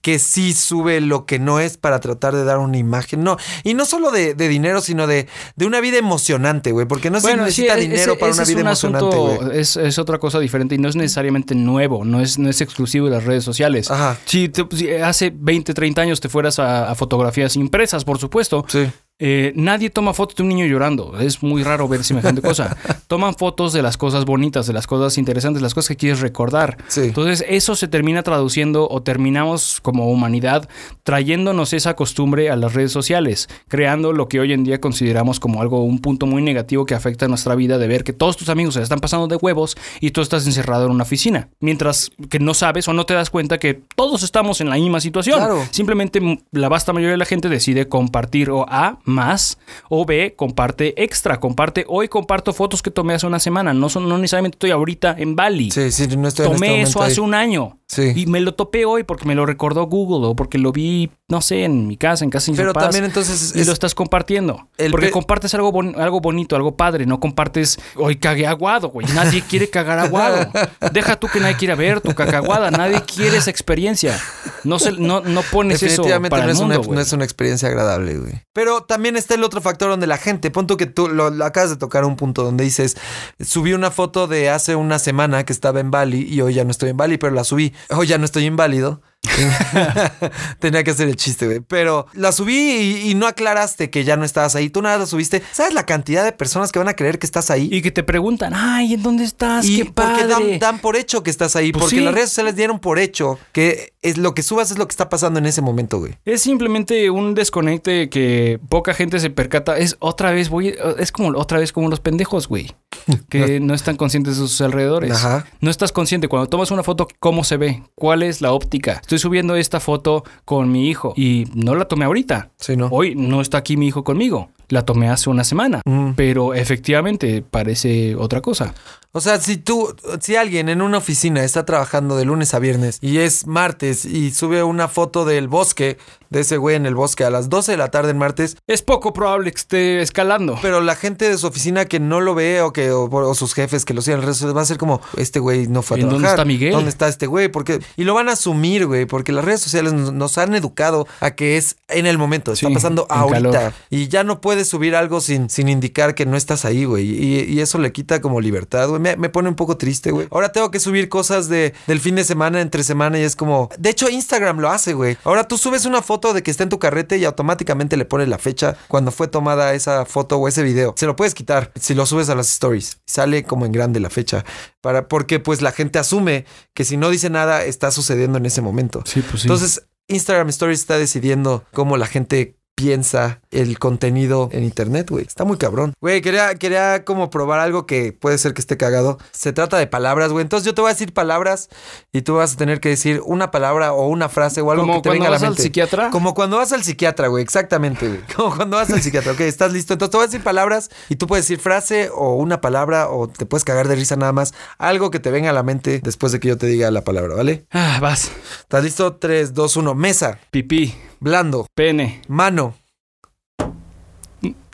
[0.00, 3.22] que sí sube lo que no es para tratar de dar una imagen.
[3.22, 6.86] No, y no solo de, de dinero, sino de, de una vida emocionante, güey.
[6.86, 9.52] Porque no se Bueno, necesita sí, dinero ese- para ese una vida un emocionante, asunto-.
[9.52, 13.04] Es, es otra cosa diferente y no es necesariamente nuevo, no es, no es exclusivo
[13.10, 13.90] de las redes sociales.
[13.90, 14.18] Ajá.
[14.24, 18.64] Si, te- si hace 20, 30 años te fueras a, a fotografías impresas, por supuesto,
[18.68, 18.88] Sí.
[19.24, 21.16] Eh, nadie toma fotos de un niño llorando.
[21.20, 22.76] Es muy raro ver semejante cosa.
[23.06, 26.76] Toman fotos de las cosas bonitas, de las cosas interesantes, las cosas que quieres recordar.
[26.88, 27.02] Sí.
[27.02, 30.68] Entonces eso se termina traduciendo o terminamos como humanidad
[31.02, 35.60] trayéndonos esa costumbre a las redes sociales, creando lo que hoy en día consideramos como
[35.62, 38.48] algo, un punto muy negativo que afecta a nuestra vida de ver que todos tus
[38.48, 41.48] amigos se están pasando de huevos y tú estás encerrado en una oficina.
[41.60, 45.00] Mientras que no sabes o no te das cuenta que todos estamos en la misma
[45.00, 45.38] situación.
[45.38, 45.62] Claro.
[45.70, 50.34] Simplemente m- la vasta mayoría de la gente decide compartir o A más o B
[50.36, 54.56] comparte extra, comparte hoy comparto fotos que tomé hace una semana, no son no necesariamente
[54.56, 55.70] estoy ahorita en Bali.
[55.70, 57.12] Sí, sí, no estoy en este Tomé eso ahí.
[57.12, 57.78] hace un año.
[57.86, 58.12] Sí.
[58.16, 61.42] Y me lo topé hoy porque me lo recordó Google o porque lo vi, no
[61.42, 64.66] sé, en mi casa, en casa mis Pero también entonces y es- lo estás compartiendo.
[64.78, 67.04] El porque pe- compartes algo, bon- algo bonito, algo padre.
[67.04, 69.06] No compartes, hoy cagué aguado, güey.
[69.14, 70.50] Nadie quiere cagar aguado.
[70.92, 72.70] Deja tú que nadie quiera ver tu cacaguada.
[72.70, 74.18] Nadie quiere esa experiencia.
[74.64, 76.96] No, se, no, no pones eso para no, el es mundo, una, güey.
[76.96, 78.32] no es una experiencia agradable, güey.
[78.54, 81.70] Pero también está el otro factor donde la gente, punto que tú lo, lo acabas
[81.70, 82.96] de tocar un punto donde dices,
[83.40, 86.70] subí una foto de hace una semana que estaba en Bali y hoy ya no
[86.70, 87.72] estoy en Bali, pero la subí.
[87.90, 89.02] Hoy ya no estoy inválido.
[90.58, 91.60] Tenía que hacer el chiste, güey.
[91.60, 94.68] Pero la subí y, y no aclaraste que ya no estabas ahí.
[94.70, 95.42] Tú nada la subiste.
[95.52, 97.68] ¿Sabes la cantidad de personas que van a creer que estás ahí?
[97.70, 99.64] Y que te preguntan, ay, ¿en dónde estás?
[99.64, 100.26] Y ¡Qué porque padre!
[100.28, 102.02] dan, dan por hecho que estás ahí, Pues porque sí.
[102.02, 105.08] las redes sociales dieron por hecho que es lo que subas es lo que está
[105.08, 106.14] pasando en ese momento, güey.
[106.24, 109.78] Es simplemente un desconecte que poca gente se percata.
[109.78, 112.72] Es otra vez, voy, es como otra vez como los pendejos, güey.
[113.28, 115.10] Que no están conscientes de sus alrededores.
[115.12, 115.46] Ajá.
[115.60, 116.28] No estás consciente.
[116.28, 117.82] Cuando tomas una foto, ¿cómo se ve?
[117.94, 119.00] ¿Cuál es la óptica?
[119.12, 122.48] Estoy subiendo esta foto con mi hijo y no la tomé ahorita.
[122.56, 122.88] Sí, ¿no?
[122.90, 124.48] Hoy no está aquí mi hijo conmigo.
[124.70, 125.82] La tomé hace una semana.
[125.84, 126.12] Mm.
[126.16, 128.72] Pero efectivamente parece otra cosa.
[129.14, 132.98] O sea, si tú, si alguien en una oficina está trabajando de lunes a viernes
[133.02, 135.98] y es martes y sube una foto del bosque,
[136.30, 138.80] de ese güey en el bosque a las 12 de la tarde en martes, Es
[138.80, 140.58] poco probable que esté escalando.
[140.62, 143.52] pero la gente de su oficina que no lo ve o que o, o sus
[143.52, 144.24] jefes que lo sociales
[144.56, 146.38] va a ser como, este güey no fue a ¿En dónde trabajar.
[146.38, 146.72] está Miguel?
[146.72, 147.48] ¿Dónde está este güey?
[147.48, 151.06] Porque, y lo van a asumir, güey, porque las redes sociales nos, nos han educado
[151.20, 153.50] a que es en el momento, está Sí, pasando ahorita.
[153.52, 153.72] calor.
[153.90, 157.10] Y ya no puedes subir algo sin, sin indicar que no estás ahí, güey.
[157.10, 159.01] Y, y eso le quita como libertad, güey.
[159.02, 160.28] Me, me pone un poco triste, güey.
[160.30, 163.68] Ahora tengo que subir cosas de, del fin de semana, entre semana, y es como.
[163.78, 165.16] De hecho, Instagram lo hace, güey.
[165.24, 168.28] Ahora tú subes una foto de que está en tu carrete y automáticamente le pones
[168.28, 170.94] la fecha cuando fue tomada esa foto o ese video.
[170.96, 173.00] Se lo puedes quitar si lo subes a las stories.
[173.06, 174.44] Sale como en grande la fecha.
[174.80, 178.62] Para, porque pues la gente asume que si no dice nada está sucediendo en ese
[178.62, 179.02] momento.
[179.04, 179.48] Sí, pues sí.
[179.48, 185.24] Entonces, Instagram Stories está decidiendo cómo la gente piensa el contenido en internet, güey.
[185.26, 185.92] Está muy cabrón.
[186.00, 189.18] Güey, quería, quería como probar algo que puede ser que esté cagado.
[189.30, 190.42] Se trata de palabras, güey.
[190.42, 191.68] Entonces yo te voy a decir palabras
[192.12, 194.94] y tú vas a tener que decir una palabra o una frase o algo Como
[194.94, 195.62] que te cuando venga a la vas al mente.
[195.62, 196.10] psiquiatra.
[196.10, 197.42] Como cuando vas al psiquiatra, güey.
[197.42, 198.20] Exactamente, güey.
[198.36, 199.32] Como cuando vas al psiquiatra.
[199.32, 199.92] Ok, estás listo.
[199.92, 203.28] Entonces te voy a decir palabras y tú puedes decir frase o una palabra o
[203.28, 204.54] te puedes cagar de risa nada más.
[204.78, 207.34] Algo que te venga a la mente después de que yo te diga la palabra,
[207.34, 207.66] ¿vale?
[207.70, 208.30] Ah, vas.
[208.60, 209.16] ¿Estás listo?
[209.16, 209.94] 3, 2, 1.
[209.94, 210.38] Mesa.
[210.50, 211.66] Pipí, Blando.
[211.74, 212.20] pene.
[212.28, 212.74] Mano.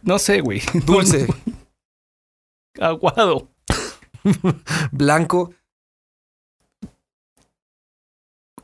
[0.03, 0.63] No sé, güey.
[0.87, 1.27] Dulce.
[2.81, 3.49] Aguado.
[4.93, 5.53] Blanco.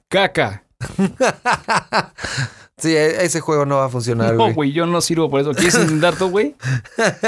[0.08, 0.64] Caca.
[2.76, 4.52] Sí, e- ese juego no va a funcionar, No, güey.
[4.54, 5.52] güey, yo no sirvo por eso.
[5.54, 6.56] ¿Quieres intentar tú, güey?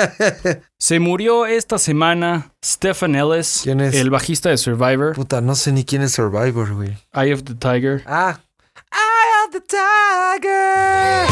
[0.78, 3.94] Se murió esta semana Stephen Ellis, ¿Quién es?
[3.94, 6.98] el bajista de Survivor, Puta, no sé ni quién es Survivor, güey.
[7.14, 8.02] Eye of the Tiger.
[8.06, 8.40] Ah.
[9.46, 11.26] Of the Tiger.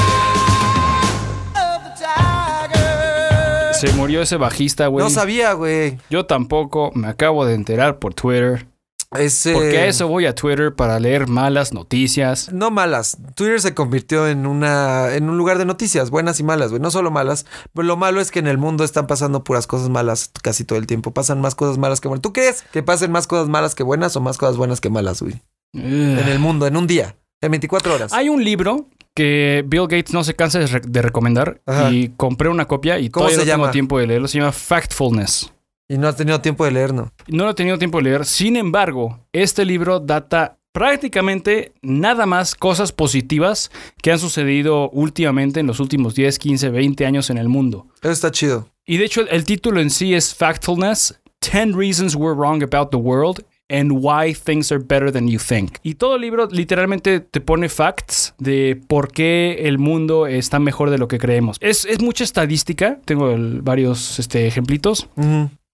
[3.75, 5.05] Se murió ese bajista, güey.
[5.05, 5.99] No sabía, güey.
[6.11, 8.69] Yo tampoco, me acabo de enterar por Twitter.
[9.17, 9.53] Ese...
[9.53, 12.53] Porque a eso voy a Twitter para leer malas noticias.
[12.53, 13.19] No malas.
[13.35, 16.81] Twitter se convirtió en una en un lugar de noticias, buenas y malas, güey.
[16.81, 17.47] No solo malas.
[17.73, 20.79] Pero lo malo es que en el mundo están pasando puras cosas malas casi todo
[20.79, 21.13] el tiempo.
[21.13, 22.23] Pasan más cosas malas que buenas.
[22.23, 25.21] ¿Tú crees que pasen más cosas malas que buenas o más cosas buenas que malas,
[25.21, 25.43] güey?
[25.73, 28.13] En el mundo, en un día, en 24 horas.
[28.13, 31.91] Hay un libro que Bill Gates no se cansa de, re- de recomendar Ajá.
[31.93, 33.71] y compré una copia y ¿Cómo todavía no tengo llama?
[33.73, 34.27] tiempo de leerlo.
[34.29, 35.53] Se llama Factfulness.
[35.89, 37.13] Y no has tenido tiempo de leer, ¿no?
[37.29, 38.25] No lo he tenido tiempo de leer.
[38.25, 43.71] Sin embargo, este libro data prácticamente nada más cosas positivas
[44.03, 47.87] que han sucedido últimamente en los últimos 10, 15, 20 años en el mundo.
[48.03, 48.69] Eso está chido.
[48.87, 51.21] Y de hecho el, el título en sí es Factfulness,
[51.53, 55.79] 10 Reasons We're Wrong About the World and Why Things Are Better Than You Think.
[55.83, 60.91] Y todo el libro literalmente te pone facts de por qué el mundo está mejor
[60.91, 61.57] de lo que creemos.
[61.61, 64.53] Es, es mucha estadística, tengo varios este.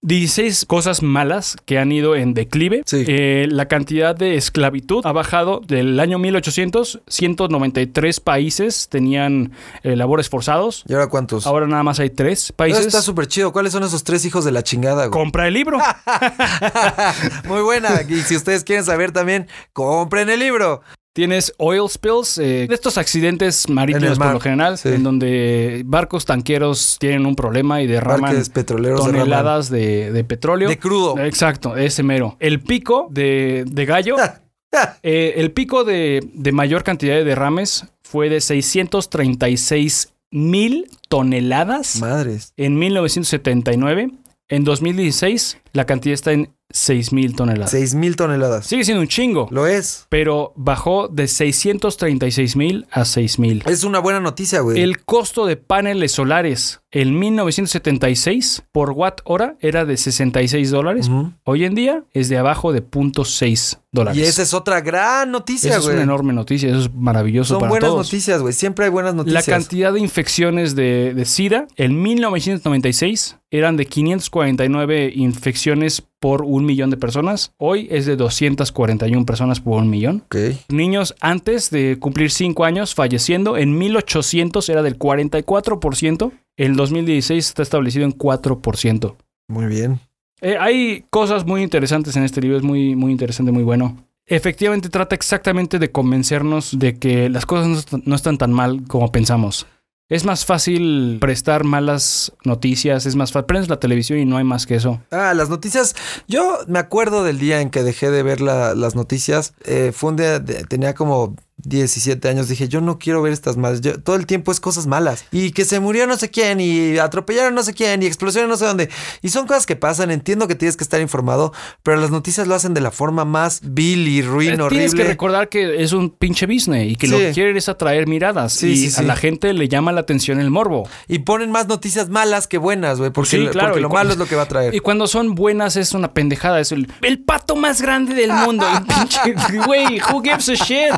[0.03, 2.81] 16 cosas malas que han ido en declive.
[2.85, 3.03] Sí.
[3.07, 7.01] Eh, la cantidad de esclavitud ha bajado del año 1800.
[7.07, 9.51] 193 países tenían
[9.83, 10.83] eh, labores forzados.
[10.87, 11.45] ¿Y ahora cuántos?
[11.45, 12.85] Ahora nada más hay tres Eso países.
[12.87, 13.51] está súper chido.
[13.53, 15.11] ¿Cuáles son esos tres hijos de la chingada, güey?
[15.11, 15.77] Compra el libro.
[17.47, 18.01] Muy buena.
[18.07, 20.81] Y si ustedes quieren saber también, compren el libro.
[21.13, 24.89] Tienes oil spills, eh, de estos accidentes marítimos por lo general, sí.
[24.89, 30.69] en donde barcos tanqueros tienen un problema y derraman petroleros toneladas de, de petróleo.
[30.69, 31.19] De crudo.
[31.19, 32.37] Exacto, ese mero.
[32.39, 34.15] El pico de, de gallo,
[35.03, 42.53] eh, el pico de, de mayor cantidad de derrames fue de 636 mil toneladas Madres.
[42.55, 44.11] en 1979.
[44.47, 47.71] En 2016 la cantidad está en 6 mil toneladas.
[47.71, 48.65] Seis mil toneladas.
[48.65, 49.47] Sigue siendo un chingo.
[49.51, 50.05] Lo es.
[50.09, 53.63] pero bajó de 636 mil a 6 mil.
[53.67, 54.79] Es una buena noticia, güey.
[54.81, 61.09] El costo de paneles solares en 1976 por watt hora era de 66 dólares.
[61.43, 64.17] Hoy en día es de abajo de 0.6 dólares.
[64.19, 65.95] Y esa es otra gran noticia, Esa es güey.
[65.95, 68.07] una enorme noticia, eso es maravilloso Son para buenas todos.
[68.07, 68.53] noticias, güey.
[68.53, 69.45] Siempre hay buenas La noticias.
[69.45, 76.91] cantidad de infecciones de, de SIDA en 1996 eran de 549 infecciones por un millón
[76.91, 77.51] de personas.
[77.57, 80.23] Hoy es de 241 personas por un millón.
[80.27, 80.35] Ok.
[80.69, 83.57] Niños antes de cumplir 5 años falleciendo.
[83.57, 86.31] En 1800 era del 44%.
[86.57, 89.15] En 2016 está establecido en 4%.
[89.47, 89.99] Muy bien.
[90.41, 92.55] Eh, hay cosas muy interesantes en este libro.
[92.55, 93.97] Es muy, muy interesante, muy bueno.
[94.27, 99.65] Efectivamente trata exactamente de convencernos de que las cosas no están tan mal como pensamos.
[100.11, 103.45] Es más fácil prestar malas noticias, es más fácil.
[103.45, 104.99] Prendes la televisión y no hay más que eso.
[105.09, 105.95] Ah, las noticias.
[106.27, 109.53] Yo me acuerdo del día en que dejé de ver la- las noticias.
[109.63, 112.47] Eh, fue un día, tenía como 17 años.
[112.47, 113.81] Dije, yo no quiero ver estas malas.
[113.81, 115.25] Yo- todo el tiempo es cosas malas.
[115.31, 118.57] Y que se murió no sé quién, y atropellaron no sé quién, y explosiones no
[118.57, 118.89] sé dónde.
[119.21, 120.11] Y son cosas que pasan.
[120.11, 123.61] Entiendo que tienes que estar informado, pero las noticias lo hacen de la forma más
[123.63, 124.69] vil y ruin, Eh, horrible.
[124.87, 128.07] Tienes que recordar que es un pinche business y que lo que quieren es atraer
[128.07, 128.53] miradas.
[128.53, 130.87] Sí, y sí, a la gente le llama la atención el morbo.
[131.07, 133.11] Y ponen más noticias malas que buenas, güey.
[133.11, 134.73] Porque, claro, porque lo malo es lo que va a traer.
[134.75, 136.59] Y cuando son buenas es una pendejada.
[136.59, 138.65] Es el, el pato más grande del mundo.
[138.87, 140.93] Pinche, güey, who gives a shit?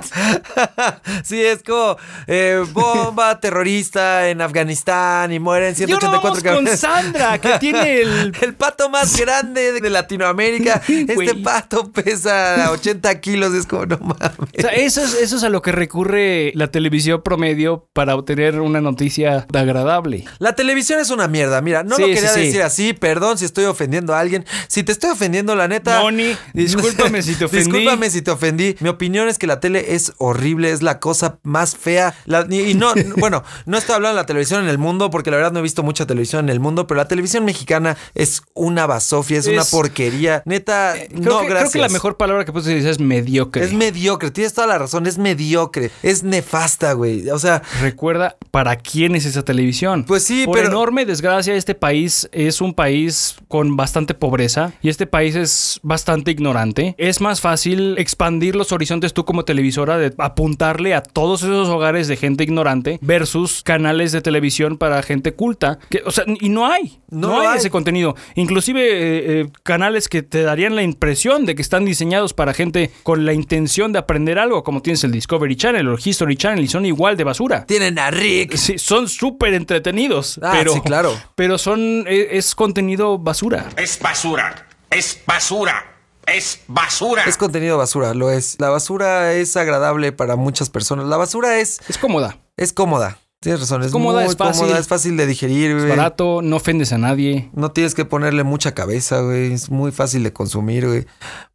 [1.23, 6.77] Sí, es como eh, bomba terrorista en Afganistán y mueren Y ahora 184 vamos con.
[6.77, 8.33] Sandra, que tiene el...
[8.41, 10.81] El pato más grande de Latinoamérica.
[10.87, 13.53] Este pato pesa 80 kilos.
[13.53, 14.37] Es como, no mames.
[14.57, 18.59] O sea, eso es, eso es a lo que recurre la televisión promedio para obtener
[18.59, 20.25] una noticia agradable.
[20.39, 21.61] La televisión es una mierda.
[21.61, 22.39] Mira, no Sí, lo quería sí.
[22.41, 22.93] decir así.
[22.93, 24.45] Perdón si estoy ofendiendo a alguien.
[24.67, 26.01] Si te estoy ofendiendo, la neta.
[26.01, 27.65] Moni, discúlpame si te ofendí.
[27.65, 28.75] Discúlpame si te ofendí.
[28.79, 32.15] Mi opinión es que la tele es horrible, es la cosa más fea.
[32.25, 35.37] La- y no, bueno, no estoy hablando de la televisión en el mundo, porque la
[35.37, 38.85] verdad no he visto mucha televisión en el mundo, pero la televisión mexicana es una
[38.85, 40.43] basofia, es, una porquería.
[40.45, 41.71] Neta, Creo, no, que, gracias.
[41.71, 43.63] creo que la mejor palabra que puedes decir es mediocre.
[43.63, 47.29] Es mediocre, tienes toda la razón, es mediocre, es nefasta, güey.
[47.29, 50.03] O sea, Recuerda para quién es esa televisión.
[50.05, 54.89] Pues sí, Por pero- enorme desgracia, este país es un país con bastante pobreza y
[54.89, 56.95] este país es bastante ignorante.
[56.97, 62.07] Es más fácil expandir los horizontes tú como televisora de apuntarle a todos esos hogares
[62.07, 65.79] de gente ignorante versus canales de televisión para gente culta.
[65.89, 66.99] Que, o sea, y no hay.
[67.09, 67.57] No No, hay, hay.
[67.57, 68.15] ese contenido.
[68.35, 72.91] Inclusive eh, eh, canales que te darían la impresión de que están diseñados para gente
[73.03, 76.63] con la intención de aprender algo, como tienes el Discovery Channel o el History Channel
[76.63, 77.65] y son igual de basura.
[77.65, 78.55] tienen a Rick.
[78.55, 80.39] Sí, son súper entretenidos.
[80.41, 81.13] Ah, pero, sí, claro.
[81.35, 82.05] Pero son.
[82.07, 83.69] e- Es, contenido basura.
[83.77, 84.67] Es basura.
[84.89, 85.92] Es basura.
[86.25, 87.23] Es basura.
[87.25, 88.55] Es contenido basura, lo es.
[88.59, 91.05] La basura es agradable para muchas personas.
[91.07, 92.37] La basura es, Es cómoda.
[92.57, 93.19] es cómoda.
[93.41, 94.61] Tienes razón, es Cómoda, muy es fácil.
[94.61, 95.89] cómoda, es fácil de digerir, Es güey.
[95.89, 97.49] barato, no ofendes a nadie.
[97.51, 99.51] No tienes que ponerle mucha cabeza, güey.
[99.51, 101.05] Es muy fácil de consumir, güey.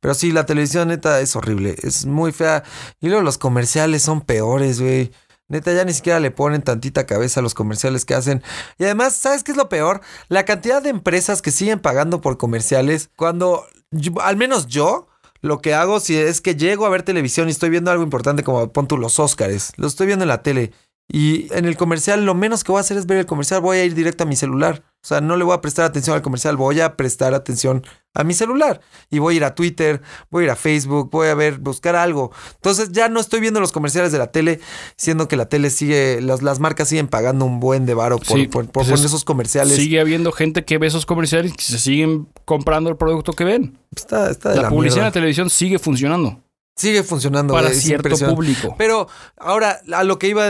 [0.01, 1.77] Pero sí, la televisión, neta, es horrible.
[1.83, 2.63] Es muy fea.
[3.01, 5.13] Y luego los comerciales son peores, güey.
[5.49, 8.43] Neta, ya ni siquiera le ponen tantita cabeza a los comerciales que hacen.
[8.79, 10.03] Y además, ¿sabes qué es lo peor?
[10.29, 13.09] La cantidad de empresas que siguen pagando por comerciales.
[13.17, 15.09] Cuando, yo- al menos yo,
[15.41, 18.43] lo que hago si es que llego a ver televisión y estoy viendo algo importante
[18.43, 19.73] como pon tú los Óscares.
[19.77, 20.73] Lo estoy viendo en la tele.
[21.11, 23.79] Y en el comercial lo menos que voy a hacer es ver el comercial, voy
[23.79, 24.83] a ir directo a mi celular.
[25.03, 27.83] O sea, no le voy a prestar atención al comercial, voy a prestar atención
[28.15, 28.81] a mi celular.
[29.09, 31.97] Y voy a ir a Twitter, voy a ir a Facebook, voy a ver, buscar
[31.97, 32.31] algo.
[32.57, 34.61] Entonces ya no estoy viendo los comerciales de la tele,
[34.97, 38.39] siendo que la tele sigue, las, las marcas siguen pagando un buen de varo por,
[38.39, 39.77] Sí, por- por pues es- esos comerciales.
[39.77, 43.79] Sigue habiendo gente que ve esos comerciales y se siguen comprando el producto que ven.
[43.97, 46.43] Está, está de La, la, publicidad en la televisión sigue funcionando
[46.79, 47.53] Sigue funcionando.
[47.53, 48.75] para cierto público.
[48.79, 50.47] Pero ahora, a lo que iba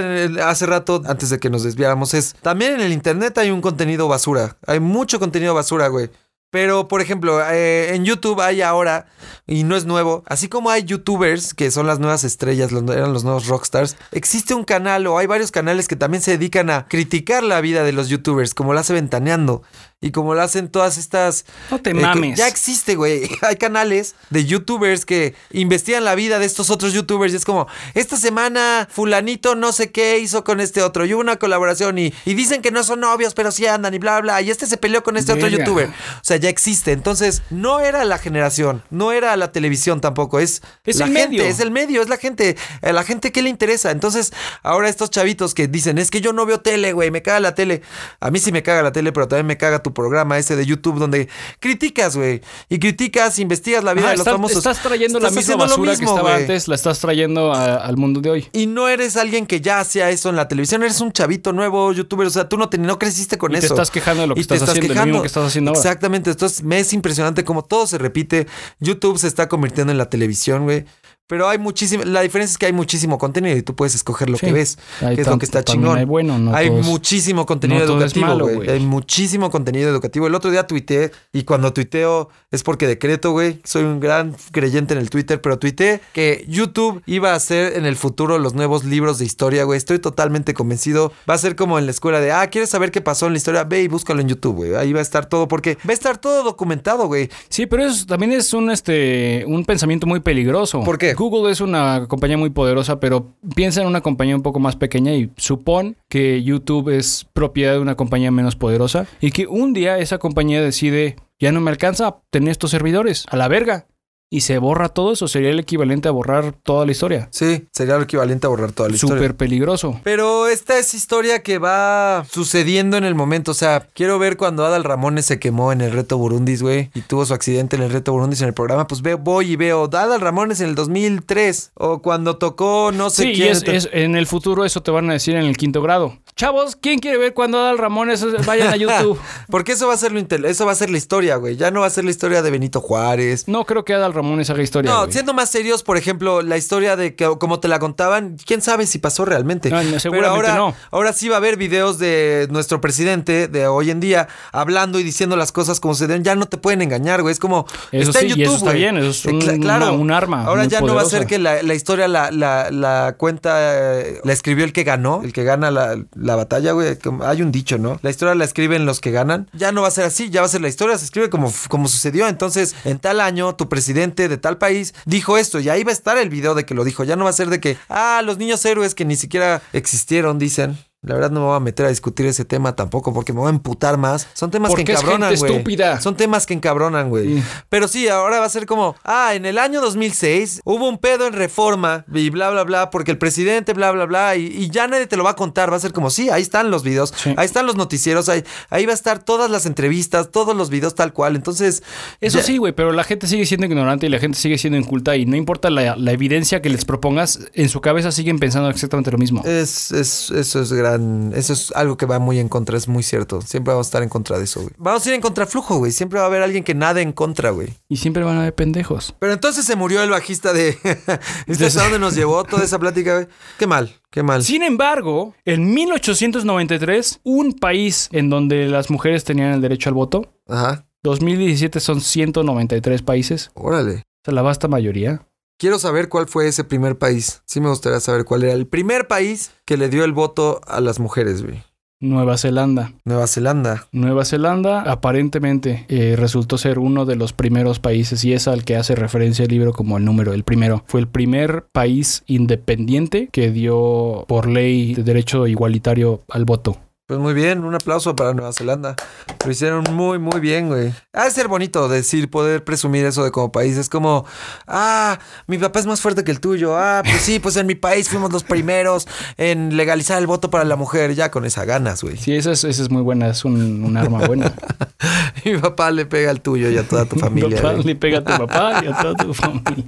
[0.49, 4.07] hace rato, antes de que nos desviáramos, es también en el internet hay un contenido
[4.09, 4.57] basura.
[4.67, 6.11] Hay mucho contenido basura, güey.
[6.51, 9.05] Pero, por ejemplo, eh, en YouTube hay ahora,
[9.47, 13.12] y no es nuevo, así como hay youtubers, que son las nuevas estrellas, los- eran
[13.12, 16.88] los nuevos rockstars, existe un canal o hay varios canales que también se dedican a
[16.88, 19.62] criticar la vida de los youtubers, como lo hace Ventaneando,
[20.01, 21.45] y como lo hacen todas estas...
[21.73, 22.39] No te eh, mames.
[22.39, 23.29] ya existe, güey.
[23.43, 27.67] Hay canales de youtubers que investigan la vida de estos otros youtubers y es como,
[27.95, 32.15] esta semana fulanito no sé qué hizo con este otro y hubo una colaboración y,
[32.25, 34.41] y dicen que no son novios, pero sí andan y bla, bla.
[34.41, 35.89] Y este se peleó con este otro youtuber.
[35.89, 36.93] O sea, ya existe.
[36.93, 41.29] Entonces, no era la generación, no era la televisión tampoco, es, Es la el gente,
[41.39, 41.43] medio.
[41.45, 42.57] es el medio, es la gente.
[42.83, 43.91] A la gente que le interesa.
[43.91, 44.33] Entonces,
[44.63, 47.55] ahora estos chavitos que dicen, es que yo no veo tele, güey, me caga la
[47.57, 47.83] tele.
[48.21, 50.64] A mí sí me caga la tele, pero también me caga tu programa ese de
[50.66, 51.29] YouTube donde
[51.61, 52.40] criticas, güey.
[52.68, 54.57] Y criticas, investigas la vida Ajá, de los estás, famosos.
[54.59, 58.31] estás trayendo la misma basura que estaba antes, la estás trayendo a- al mundo de
[58.31, 58.48] hoy.
[58.53, 61.92] Y no eres alguien que ya hacía eso en la televisión, eres un chavito nuevo
[61.92, 63.74] youtuber, o sea, tú no, te, no creciste con Y te eso.
[63.74, 65.81] estás quejando de lo que Y estás haciendo, lo mismo que estás haciendo ahora.
[65.81, 68.46] Exactamente, entonces me es impresionante cómo todo se repite.
[68.81, 70.85] YouTube se está convirtiendo en la televisión, güey.
[71.29, 74.38] Pero hay muchísimo, la diferencia es que hay muchísimo contenido y tú puedes escoger lo
[74.38, 74.47] Sí.
[74.47, 75.99] que ves, que es lo que está chingón.
[75.99, 78.71] hay bueno, no hay muchísimo contenido no educativo, güey.
[78.71, 80.27] Hay muchísimo contenido educativo.
[80.27, 83.61] El otro día tuiteé y cuando tuiteo es porque decreto, güey.
[83.62, 87.85] Soy un gran creyente en el Twitter, pero tuiteé que YouTube iba a ser en
[87.85, 89.77] el futuro los nuevos libros de historia, güey.
[89.77, 91.12] Estoy totalmente convencido.
[91.29, 93.37] Va a ser como en la escuela de, ah, ¿quieres saber qué pasó en la
[93.37, 93.64] historia?
[93.64, 94.75] Ve y búscalo en YouTube, güey.
[94.77, 97.29] Ahí va a estar todo porque va a estar todo documentado, güey.
[97.51, 100.83] Sí, pero eso también es un, este, un pensamiento muy peligroso.
[100.85, 101.18] ¿Por qué?
[101.19, 105.15] Google es una compañía muy poderosa, pero piensa en una compañía un poco más pequeña
[105.15, 109.99] y supón que YouTube es propiedad de una compañía menos poderosa y que un día
[109.99, 113.88] esa compañía decide, ya no me alcanza tener estos servidores, a la verga.
[114.31, 117.29] Y se borra todo eso, sería el equivalente a borrar toda la historia.
[117.33, 119.17] Sí, sería lo equivalente a borrar toda la historia.
[119.17, 119.99] Súper peligroso.
[120.05, 123.53] Pero esta es historia que va sucediendo en el momento.
[123.53, 127.01] O sea, quiero ver cuando Adal Ramones se quemó en el reto Burundis, güey, y
[127.01, 128.87] tuvo su accidente en el reto Burundis en el programa.
[128.87, 131.71] Pues veo, voy y veo Adal Ramones en el 2003.
[131.75, 133.49] O cuando tocó no sé Sí, y quién.
[133.53, 136.19] es, es- en el futuro eso te van a decir en el quinto grado.
[136.38, 138.24] Chavos, ¿quién quiere ver cuando Adal Ramones?
[138.46, 139.18] Vayan a YouTube.
[139.51, 141.57] Porque eso va a ser lo eso va a ser la historia, güey.
[141.57, 143.48] Ya no va a ser la historia de Benito Juárez.
[143.48, 144.88] No creo que Adal Ramones haga historia.
[144.88, 145.12] No, güey.
[145.12, 148.87] siendo más serios, por ejemplo, la historia de que como te la contaban, quién sabe
[148.87, 149.68] si pasó realmente.
[149.68, 150.77] No, no, Pero ahora, no.
[150.92, 155.03] ahora sí va a haber videos de nuestro presidente de hoy en día hablando y
[155.03, 156.22] diciendo las cosas como se deben.
[156.22, 157.33] Ya no te pueden engañar, güey.
[157.33, 158.79] Es como Eso está en y YouTube, eso está güey.
[158.79, 161.27] bien, eso es Eh, un- cla- una- un arma Ahora ya no va a ser
[161.27, 165.33] que la, la historia la, la, la cuenta, eh, la escribió el que ganó, el
[165.33, 165.96] que gana la,
[166.29, 166.97] la batalla, güey.
[167.23, 167.99] Hay un dicho, ¿no?
[168.03, 169.51] La historia la escriben los que ganan.
[169.53, 171.53] Ya no va a ser así, ya va a ser la historia, se escribe como,
[171.69, 172.29] como sucedió.
[172.29, 175.95] Entonces, en tal año, tu presidente de tal país dijo esto, y ahí va a
[175.95, 177.03] estar el video de que lo dijo.
[177.03, 180.38] Ya no va a ser de que, ah, los niños héroes que ni siquiera existieron,
[180.38, 180.79] dicen.
[181.01, 183.47] La verdad no me voy a meter a discutir ese tema tampoco porque me voy
[183.47, 184.27] a emputar más.
[184.35, 185.65] Son temas Porque que encabronan, güey.
[186.01, 187.37] Son temas que encabronan, güey.
[187.39, 187.43] Sí.
[187.69, 191.29] Pero sí, ahora va a ser como, ah, en el año 2006 hubo un pedo
[191.29, 194.89] en reforma y bla, bla, bla, porque el presidente, bla, bla, bla, y, y ya
[194.89, 195.71] nadie te lo va a contar.
[195.73, 197.33] Va a ser como, sí, ahí están los videos, Sí.
[197.37, 200.97] ahí están los noticieros, ahí, ahí va a estar todas las entrevistas, todos los videos
[200.97, 201.37] tal cual.
[201.37, 201.85] Entonces,
[202.21, 204.77] Eso ya- sí, güey, pero la gente sigue siendo ignorante y la gente sigue siendo
[204.77, 208.69] inculta y no importa la, la evidencia que les propongas, en su cabeza siguen pensando
[208.69, 209.45] exactamente lo mismo.
[209.45, 211.33] Es, es, eso es gran.
[211.35, 213.40] Eso es algo que va muy en contra, es muy cierto.
[213.42, 214.72] Siempre vamos a estar en contra de eso, güey.
[214.79, 215.92] Vamos a ir en contraflujo, güey.
[215.92, 217.68] Siempre va a haber alguien que nade en contra, güey.
[217.88, 219.14] Y siempre van a haber pendejos.
[219.18, 220.77] Pero entonces se murió el bajista de.
[221.46, 223.29] ¿Viste hasta dónde nos llevó toda esa plática, güey?
[223.59, 224.42] Qué mal, qué mal.
[224.42, 230.33] Sin embargo, en 1893, un país en donde las mujeres tenían el derecho al voto,
[230.46, 230.87] Ajá.
[231.03, 233.92] 2017 son 193 países, Órale.
[233.96, 235.22] o sea, la vasta mayoría.
[235.59, 237.42] Quiero saber cuál fue ese primer país.
[237.44, 240.81] Sí me gustaría saber cuál era el primer país que le dio el voto a
[240.81, 241.64] las mujeres, güey.
[242.01, 242.92] Nueva Zelanda.
[243.05, 243.88] Nueva Zelanda.
[243.90, 248.77] Nueva Zelanda aparentemente eh, resultó ser uno de los primeros países y es al que
[248.77, 250.85] hace referencia el libro como el número, el primero.
[250.87, 256.79] Fue el primer país independiente que dio por ley de derecho igualitario al voto.
[257.09, 258.94] Pues muy bien, un aplauso para Nueva Zelanda.
[259.42, 260.92] Lo hicieron muy, muy bien, güey.
[261.14, 263.79] Ha de ser bonito decir, poder presumir eso de como país.
[263.79, 264.27] Es como,
[264.66, 266.77] ah, mi papá es más fuerte que el tuyo.
[266.77, 270.64] Ah, pues sí, pues en mi país fuimos los primeros en legalizar el voto para
[270.64, 271.14] la mujer.
[271.14, 272.18] Ya con esa ganas, güey.
[272.18, 274.53] Sí, esa es, esa es muy buena, es un, un arma buena.
[275.47, 277.57] Mi papá le pega al tuyo y a toda tu familia.
[277.57, 277.85] Papá, güey.
[277.85, 279.87] le pega a tu papá y a toda tu familia.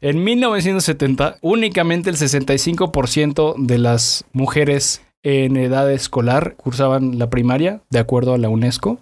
[0.00, 7.98] En 1970, únicamente el 65% de las mujeres en edad escolar cursaban la primaria, de
[7.98, 9.00] acuerdo a la UNESCO,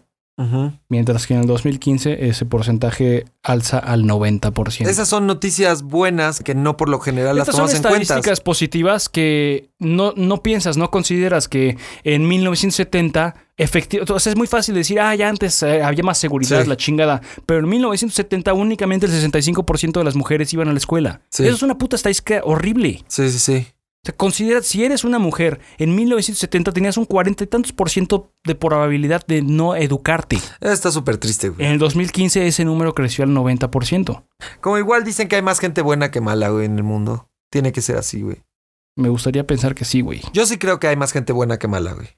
[0.89, 4.87] Mientras que en el 2015 ese porcentaje alza al 90%.
[4.89, 8.03] Esas son noticias buenas que no por lo general las Estas son tomas en cuenta.
[8.03, 14.37] estadísticas positivas que no, no piensas, no consideras que en 1970 efectivamente, o sea, es
[14.37, 16.69] muy fácil decir, ah, ya antes eh, había más seguridad, Sí.
[16.69, 21.21] la chingada, pero en 1970 únicamente el 65% de las mujeres iban a la escuela.
[21.31, 21.45] Sí.
[21.45, 23.05] Eso es una puta estadística horrible.
[23.07, 23.67] Sí, sí, sí.
[24.05, 27.89] O sea, considera, si eres una mujer, en 1970 tenías un cuarenta y tantos por
[27.89, 30.39] ciento de probabilidad de no educarte.
[30.61, 31.65] Está súper triste, güey.
[31.65, 34.25] En el 2015 ese número creció al 90%.
[34.61, 37.31] Como igual dicen que hay más gente buena que mala, güey, en el mundo.
[37.51, 38.43] Tiene que ser así, güey.
[38.95, 40.21] Me gustaría pensar que sí, güey.
[40.35, 42.09] Yo sí creo que hay más gente buena que mala, güey.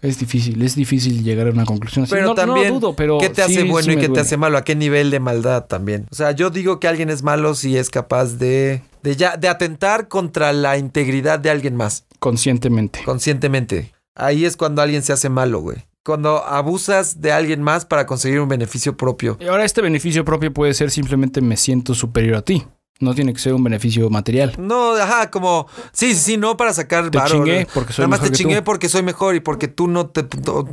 [0.00, 2.14] Es difícil, es difícil llegar a una conclusión así.
[2.14, 4.20] Pero no, también, no dudo, pero ¿qué te hace sí- bueno sí y qué te
[4.20, 4.56] hace malo?
[4.58, 6.06] ¿A qué nivel de maldad también?
[6.10, 9.48] O sea, yo digo que alguien es malo si es capaz de, de, ya, de
[9.48, 13.02] atentar contra la integridad de alguien más, Conscientemente.
[13.04, 13.92] conscientemente.
[14.14, 15.78] Ahí es cuando alguien se hace malo, güey.
[16.04, 19.36] Cuando abusas de alguien más para conseguir un beneficio propio.
[19.40, 22.66] Y Ahora este beneficio propio puede ser simplemente me siento superior a ti.
[22.98, 24.54] No tiene que ser un beneficio material.
[24.58, 27.66] No, ajá, como, sí, sí, sí, no para sacar Te varo, chingué ¿no?
[27.74, 28.64] porque soy Nada más mejor te chingué tú.
[28.64, 30.26] porque soy mejor y porque tú no te,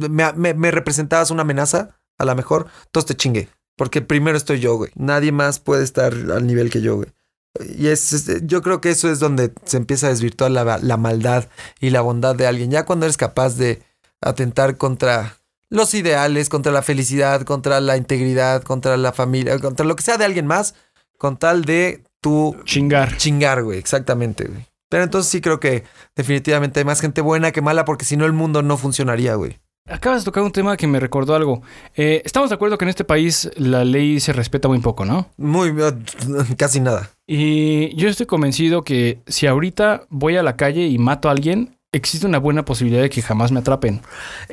[0.10, 3.50] me, me- me representabas una amenaza, a lo mejor, entonces te chingué.
[3.76, 4.92] Porque primero estoy yo, güey.
[4.96, 7.10] Nadie más puede estar al nivel que yo, güey.
[7.78, 10.98] Y es, es- yo creo que eso es donde se empieza a desvirtuar la, la
[10.98, 11.50] maldad
[11.80, 12.72] y la bondad de alguien.
[12.72, 13.82] Ya cuando eres capaz de
[14.22, 15.38] atentar contra
[15.70, 20.18] los ideales, contra la felicidad, contra la integridad, contra la familia, contra lo que sea
[20.18, 20.76] de alguien más,
[21.18, 23.18] con tal de tú Chingar.
[23.18, 24.66] Chingar, güey, exactamente, güey.
[24.90, 25.84] Pero entonces sí creo que
[26.16, 29.60] definitivamente hay más gente buena que mala porque si no el mundo no funcionaría, güey.
[29.86, 31.62] Acabas de tocar un tema que me recordó algo.
[31.98, 35.28] Eh, estamos de acuerdo que en este país la ley se respeta muy poco, ¿no?
[35.36, 35.94] Muy, eh,
[36.58, 37.10] casi nada.
[37.28, 41.76] Y yo estoy convencido que si ahorita voy a la calle y mato a alguien,
[41.92, 44.00] existe una buena posibilidad de que jamás me atrapen.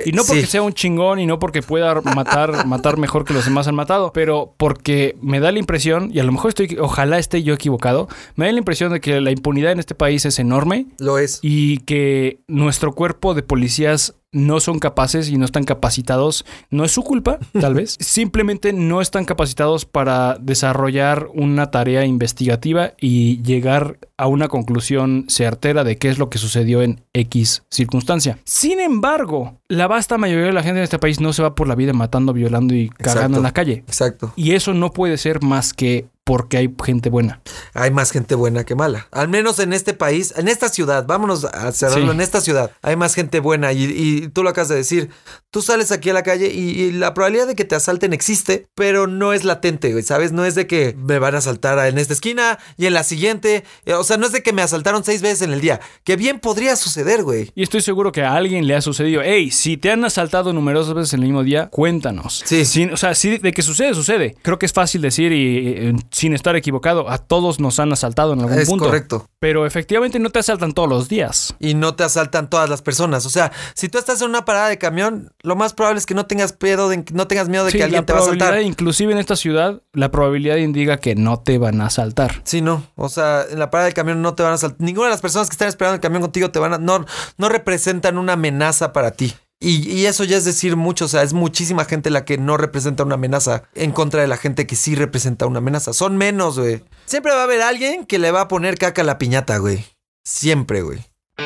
[0.05, 0.47] Y no porque Sí.
[0.49, 4.13] sea un chingón y no porque pueda matar, matar mejor que los demás han matado,
[4.13, 8.09] pero porque me da la impresión, y a lo mejor estoy, ojalá esté yo equivocado,
[8.35, 11.39] me da la impresión de que la impunidad en este país es enorme Lo es.
[11.41, 16.45] y que nuestro cuerpo de policías no son capaces y no están capacitados.
[16.71, 17.97] No es su culpa, tal vez.
[18.01, 25.85] Simplemente no están capacitados para desarrollar una tarea investigativa y llegar a una conclusión certera
[25.85, 28.39] de qué es lo que sucedió en X circunstancia.
[28.45, 31.69] Sin embargo, la vasta mayoría de la gente en este país no se va por
[31.69, 33.37] la vida matando, violando y cagando Exacto.
[33.39, 33.73] en la calle.
[33.87, 34.33] Exacto.
[34.37, 37.41] Y eso no puede ser más que porque hay gente buena.
[37.75, 39.09] Hay más gente buena que mala.
[39.11, 42.11] Al menos en este país, en esta ciudad, vámonos a cerrarlo, Sí.
[42.13, 45.11] en esta ciudad, hay más gente buena y, y tú lo acabas de decir.
[45.51, 48.69] Tú sales aquí a la calle y, y la probabilidad de que te asalten existe,
[48.77, 50.31] pero no es latente, güey, ¿sabes?
[50.31, 53.65] No es de que me van a asaltar en esta esquina y en la siguiente.
[53.85, 56.15] Eh, O sea, no es de que me asaltaron seis veces en el día, que
[56.15, 57.51] bien podría suceder, güey.
[57.57, 59.23] Y estoy seguro que a alguien le ha sucedido.
[59.25, 62.43] Hey, si te han asaltado numerosas veces en el mismo día, cuéntanos.
[62.45, 62.65] Sí.
[62.65, 64.37] Sin- o sea, sí, de que sucede, sucede.
[64.43, 68.33] Creo que es fácil decir y eh, sin estar equivocado, a todos nos han asaltado
[68.33, 68.87] en algún Es punto.
[68.87, 69.27] correcto.
[69.39, 71.55] Pero efectivamente no te asaltan todos los días.
[71.59, 73.27] y no te asaltan todas las personas.
[73.27, 76.15] O sea, si tú estás en una parada de camión, lo más probable es que
[76.15, 78.49] no tengas pedo, de, no tengas miedo de Sí, que alguien te va a probabilidad,
[78.51, 78.67] asaltar.
[78.67, 82.41] inclusive en esta ciudad, la probabilidad indica que no te van a asaltar.
[82.45, 82.85] Sí, no.
[82.97, 84.81] O sea, en la parada del camión no te van a asaltar.
[84.81, 86.79] Ninguna de las personas que están esperando el camión contigo te van a.
[86.79, 87.05] No,
[87.39, 89.35] no representan una amenaza para ti.
[89.63, 93.05] Y, eso ya es decir mucho, o sea, es muchísima gente la que no representa
[93.05, 95.93] una amenaza en contra de la gente que sí representa una amenaza.
[95.93, 96.83] Son menos, güey.
[97.05, 99.85] Siempre va a haber alguien que le va a poner caca a la piñata, güey.
[100.25, 101.01] Siempre, güey.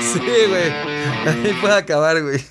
[0.00, 0.72] sí, güey.
[1.26, 2.42] Ahí puede acabar, güey.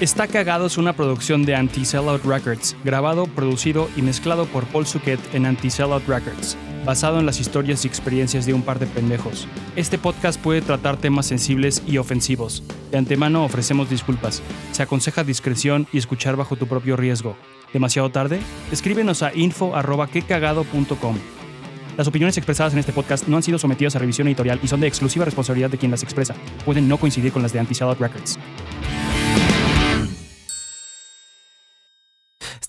[0.00, 5.20] Está Cagado es una producción de Anti-Sellout Records, grabado, producido y mezclado por Paul Suquet
[5.32, 9.46] en Anti-Sellout Records, basado en las historias y experiencias de un par de pendejos.
[9.76, 12.64] Este podcast puede tratar temas sensibles y ofensivos.
[12.90, 14.42] De antemano ofrecemos disculpas.
[14.72, 17.36] Se aconseja discreción y escuchar bajo tu propio riesgo.
[17.72, 18.40] ¿Demasiado tarde?
[18.72, 21.18] Escríbenos a info.quecagado.com.
[21.96, 24.80] Las opiniones expresadas en este podcast no han sido sometidas a revisión editorial y son
[24.80, 26.34] de exclusiva responsabilidad de quien las expresa.
[26.64, 28.36] Pueden no coincidir con las de Anti-Sellout Records.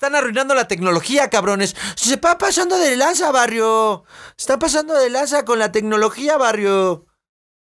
[0.06, 1.76] Están arruinando la tecnología, cabrones.
[1.96, 4.04] Se está pasando de lanza, barrio.
[4.38, 7.08] Está pasando de lanza con la tecnología, barrio.